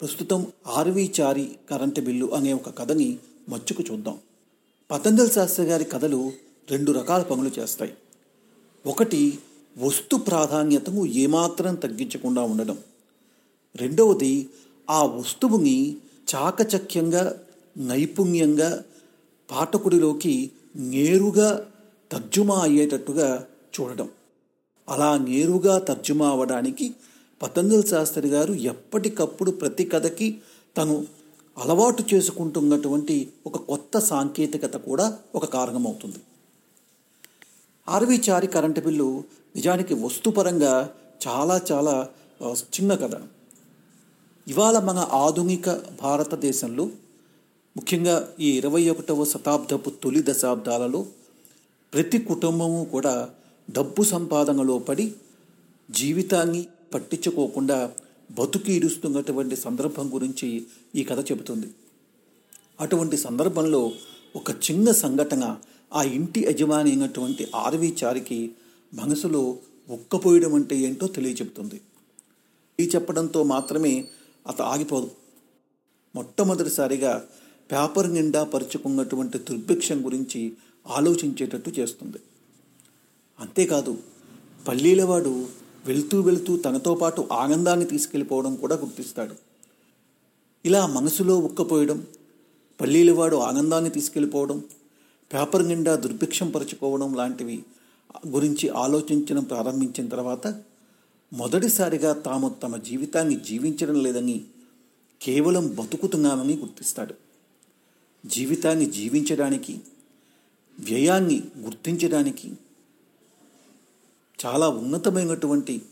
ప్రస్తుతం 0.00 0.46
ఆర్వి 0.66 1.12
చారి 1.20 1.56
కరెంటు 1.70 2.00
బిల్లు 2.00 2.34
అనే 2.34 2.52
ఒక 2.52 2.78
కథని 2.78 3.18
మచ్చుకు 3.48 3.82
చూద్దాం. 3.82 4.18
పతంజలి 4.90 5.30
శాస్త్రి 5.30 5.66
గారి 5.66 5.84
కథలు 5.84 6.32
రెండు 6.70 6.92
రకాల 6.92 7.22
పనులు 7.22 7.60
చేస్తాయి. 7.60 7.94
ఒకటి 8.86 9.38
వస్తు 9.78 10.16
ప్రాధాన్యతను 10.16 11.06
ఏమాత్రం 11.06 11.74
తగ్గించకుండా 11.74 12.42
ఉండడం. 12.42 12.78
రెండవది 13.76 14.48
ఆ 14.90 15.04
వస్తువుని 15.04 15.96
చాకచక్యంగా 16.34 17.38
నైపుణ్యంగా 17.76 18.84
పాఠకుడిలోకి 19.50 20.50
నేరుగా 20.76 21.72
తర్జుమా 22.12 22.58
అయ్యేటట్టుగా 22.58 23.46
చూడడం. 23.80 24.08
అలా 24.88 25.18
నేరుగా 25.18 25.78
తర్జుమా 25.78 26.28
అవ్వడానికి 26.28 26.94
పతంజలి 27.40 27.86
శాస్త్రి 27.86 28.28
గారు 28.28 28.52
ఎప్పటికప్పుడు 28.52 29.50
ప్రతి 29.50 29.84
కథకి 29.84 30.40
తను 30.76 31.06
అలవాటు 31.58 32.04
చేసుకుంటున్నటువంటి 32.14 33.28
ఒక 33.46 33.56
కొత్త 33.56 33.98
సాంకేతికత 33.98 34.76
కూడా 34.76 35.18
ఒక 35.34 35.44
కారణమవుతుంది. 35.44 36.20
ఆర్వి 37.88 38.22
చారి 38.30 38.46
కరెంటు 38.46 38.80
బిల్లు 38.80 39.24
నిజానికి 39.56 39.94
వస్తుపరంగా 39.94 40.90
చాలా 41.28 41.60
చాలా 41.72 42.08
చిన్న 42.54 42.94
కథ. 42.94 43.14
ఇవాళ 44.48 44.78
మన 44.78 44.98
ఆధునిక 44.98 45.70
భారతదేశంలో 46.02 46.84
ముఖ్యంగా 47.76 48.28
ఈ 48.40 48.50
ఇరవై 48.50 48.88
ఒకటవ 48.88 49.24
శతాబ్దపు 49.24 49.90
తొలి 49.90 50.22
దశాబ్దాలలో 50.28 51.06
ప్రతి 51.94 52.18
కుటుంబము 52.18 52.84
కూడా 52.84 53.30
డబ్బు 53.70 54.02
సంపాదనలో 54.02 54.78
పడి 54.78 55.14
జీవితాన్ని 55.90 56.66
పట్టించుకోకుండా 56.94 57.92
బతుకు 58.30 58.70
ఈడుస్తున్నటువంటి 58.70 59.56
సందర్భం 59.56 60.14
గురించి 60.14 60.66
ఈ 60.96 61.04
కథ 61.04 61.30
చెబుతుంది. 61.32 61.66
అటువంటి 62.80 63.16
సందర్భంలో 63.16 63.92
ఒక 64.36 64.50
చిన్న 64.50 64.92
సంఘటన 64.92 65.58
ఆ 65.94 66.02
ఇంటి 66.02 66.40
యజమాని 66.40 66.90
అయినటువంటి 66.90 67.46
ఆర్వి 67.54 67.96
చారికి 68.04 68.50
మనసులో 68.94 69.58
ఉక్కపోయడం 69.90 70.54
అంటే 70.54 70.76
ఏంటో 70.76 71.06
తెలియచెబుతుంది. 71.06 71.80
ఈ 72.80 72.90
చెప్పడంతో 72.94 73.42
మాత్రమే 73.42 74.04
అత 74.46 74.62
ఆగిపోదు. 74.62 75.10
మొట్టమొదటిసారిగా 76.14 77.28
పేపర్ 77.72 78.12
నిండా 78.12 78.44
పరుచుకున్నటువంటి 78.44 79.38
దుర్భిక్షం 79.38 80.04
గురించి 80.04 80.52
ఆలోచించేటట్టు 80.88 81.70
చేస్తుంది. 81.70 82.16
అంతేకాదు 83.40 83.98
పల్లీలవాడు 84.68 85.48
వెళ్తూ 85.86 86.20
వెళ్తూ 86.20 86.56
తనతో 86.56 86.94
పాటు 86.94 87.28
ఆనందాన్ని 87.32 87.86
తీసుకెళ్ళిపోవడం 87.86 88.56
కూడా 88.56 88.76
గుర్తిస్తాడు. 88.76 89.34
ఇలా 90.64 90.86
మనసులో 90.86 91.38
ఉక్కపోయడం 91.38 92.06
పల్లీలవాడు 92.80 93.36
ఆనందాన్ని 93.36 93.90
తీసుకెళ్ళిపోవడం 93.90 94.58
పేపర్ 95.34 95.68
నిండా 95.68 95.94
దుర్భిక్షం 95.94 96.50
పరుచుకోవడం 96.50 97.14
లాంటివి 97.14 97.64
గురించి 98.28 98.68
ఆలోచించడం 98.68 99.44
ప్రారంభించిన 99.44 100.08
తర్వాత 100.08 100.62
మొదటిసారిగా 101.32 102.12
తాము 102.12 102.48
తమ 102.48 102.76
జీవితాన్ని 102.76 103.36
జీవించడం 103.36 104.02
లేదని 104.02 104.44
కేవలం 105.22 105.74
బతుకుతున్నామని 105.74 106.56
గుర్తిస్తాడు. 106.56 107.14
జీవితాన్ని 108.28 108.86
జీవించడానికి 108.86 109.80
వ్యయాన్ని 110.80 111.42
గుర్తించడానికి 111.58 112.52
చాలా 114.46 114.68
ఉన్నతమైనటువంటి 114.68 115.82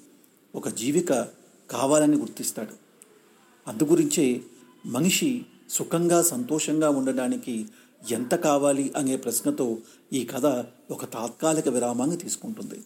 ఒక 0.54 0.68
జీవిక 0.68 1.12
కావాలని 1.70 2.16
గుర్తిస్తాడు. 2.16 2.72
అందుగురించే 3.68 4.40
మనిషి 4.86 5.46
సుఖంగా 5.70 6.22
సంతోషంగా 6.22 6.90
ఉండడానికి 6.90 7.66
ఎంత 8.10 8.34
కావాలి 8.34 8.92
అనే 8.96 9.16
ప్రశ్నతో 9.16 9.78
ఈ 10.12 10.24
కథ 10.24 10.46
ఒక 10.90 11.04
తాత్కాలిక 11.04 11.68
విరామాన్ని 11.68 12.16
తీసుకుంటుంది. 12.16 12.84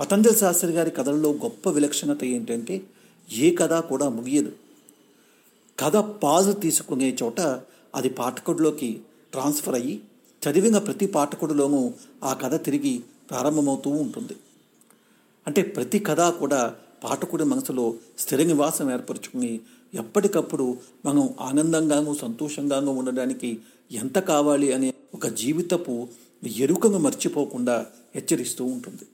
పతంజలి 0.00 0.36
శాస్త్రి 0.36 0.72
గారి 0.72 0.90
కథల్లో 0.90 1.32
గొప్ప 1.32 1.68
విలక్షణత 1.68 2.24
ఏంటంటే 2.24 2.82
ఏ 3.32 3.54
కథ 3.54 3.72
కూడా 3.72 4.08
ముగియదు. 4.08 4.52
కథ 5.78 5.96
పాజు 5.96 6.52
తీసుకునే 6.52 7.16
చోట 7.22 7.40
అది 7.94 8.08
పాఠకుడిలోకి 8.08 9.00
ట్రాన్స్ఫర్ 9.32 9.74
అయ్యి 9.74 10.00
చదివిన 10.48 10.78
ప్రతి 10.78 11.06
పాఠకుడిలోనూ 11.06 11.92
ఆ 12.24 12.34
కథ 12.34 12.64
తిరిగి 12.64 13.00
ప్రారంభమవుతూ 13.30 13.90
ఉంటుంది. 13.90 14.36
అంటే 15.46 15.62
ప్రతి 15.62 15.98
కథ 15.98 16.20
కూడా 16.20 16.74
పాఠకుడి 17.04 17.44
మనసులో 17.44 17.94
స్థిర 18.18 18.42
నివాసం 18.42 18.90
ఏర్పరచుకుని 18.90 19.60
ఎప్పటికప్పుడు 19.94 20.76
మనం 21.06 21.30
ఆనందంగాను 21.40 22.14
సంతోషంగాను 22.14 22.92
ఉండడానికి 22.92 23.58
ఎంత 23.92 24.18
కావాలి 24.18 24.72
అనే 24.72 24.94
ఒక 25.14 25.26
జీవితపు 25.26 26.08
ఎరుకను 26.56 26.98
మర్చిపోకుండా 26.98 27.86
హెచ్చరిస్తూ 28.14 28.64
ఉంటుంది. 28.64 29.04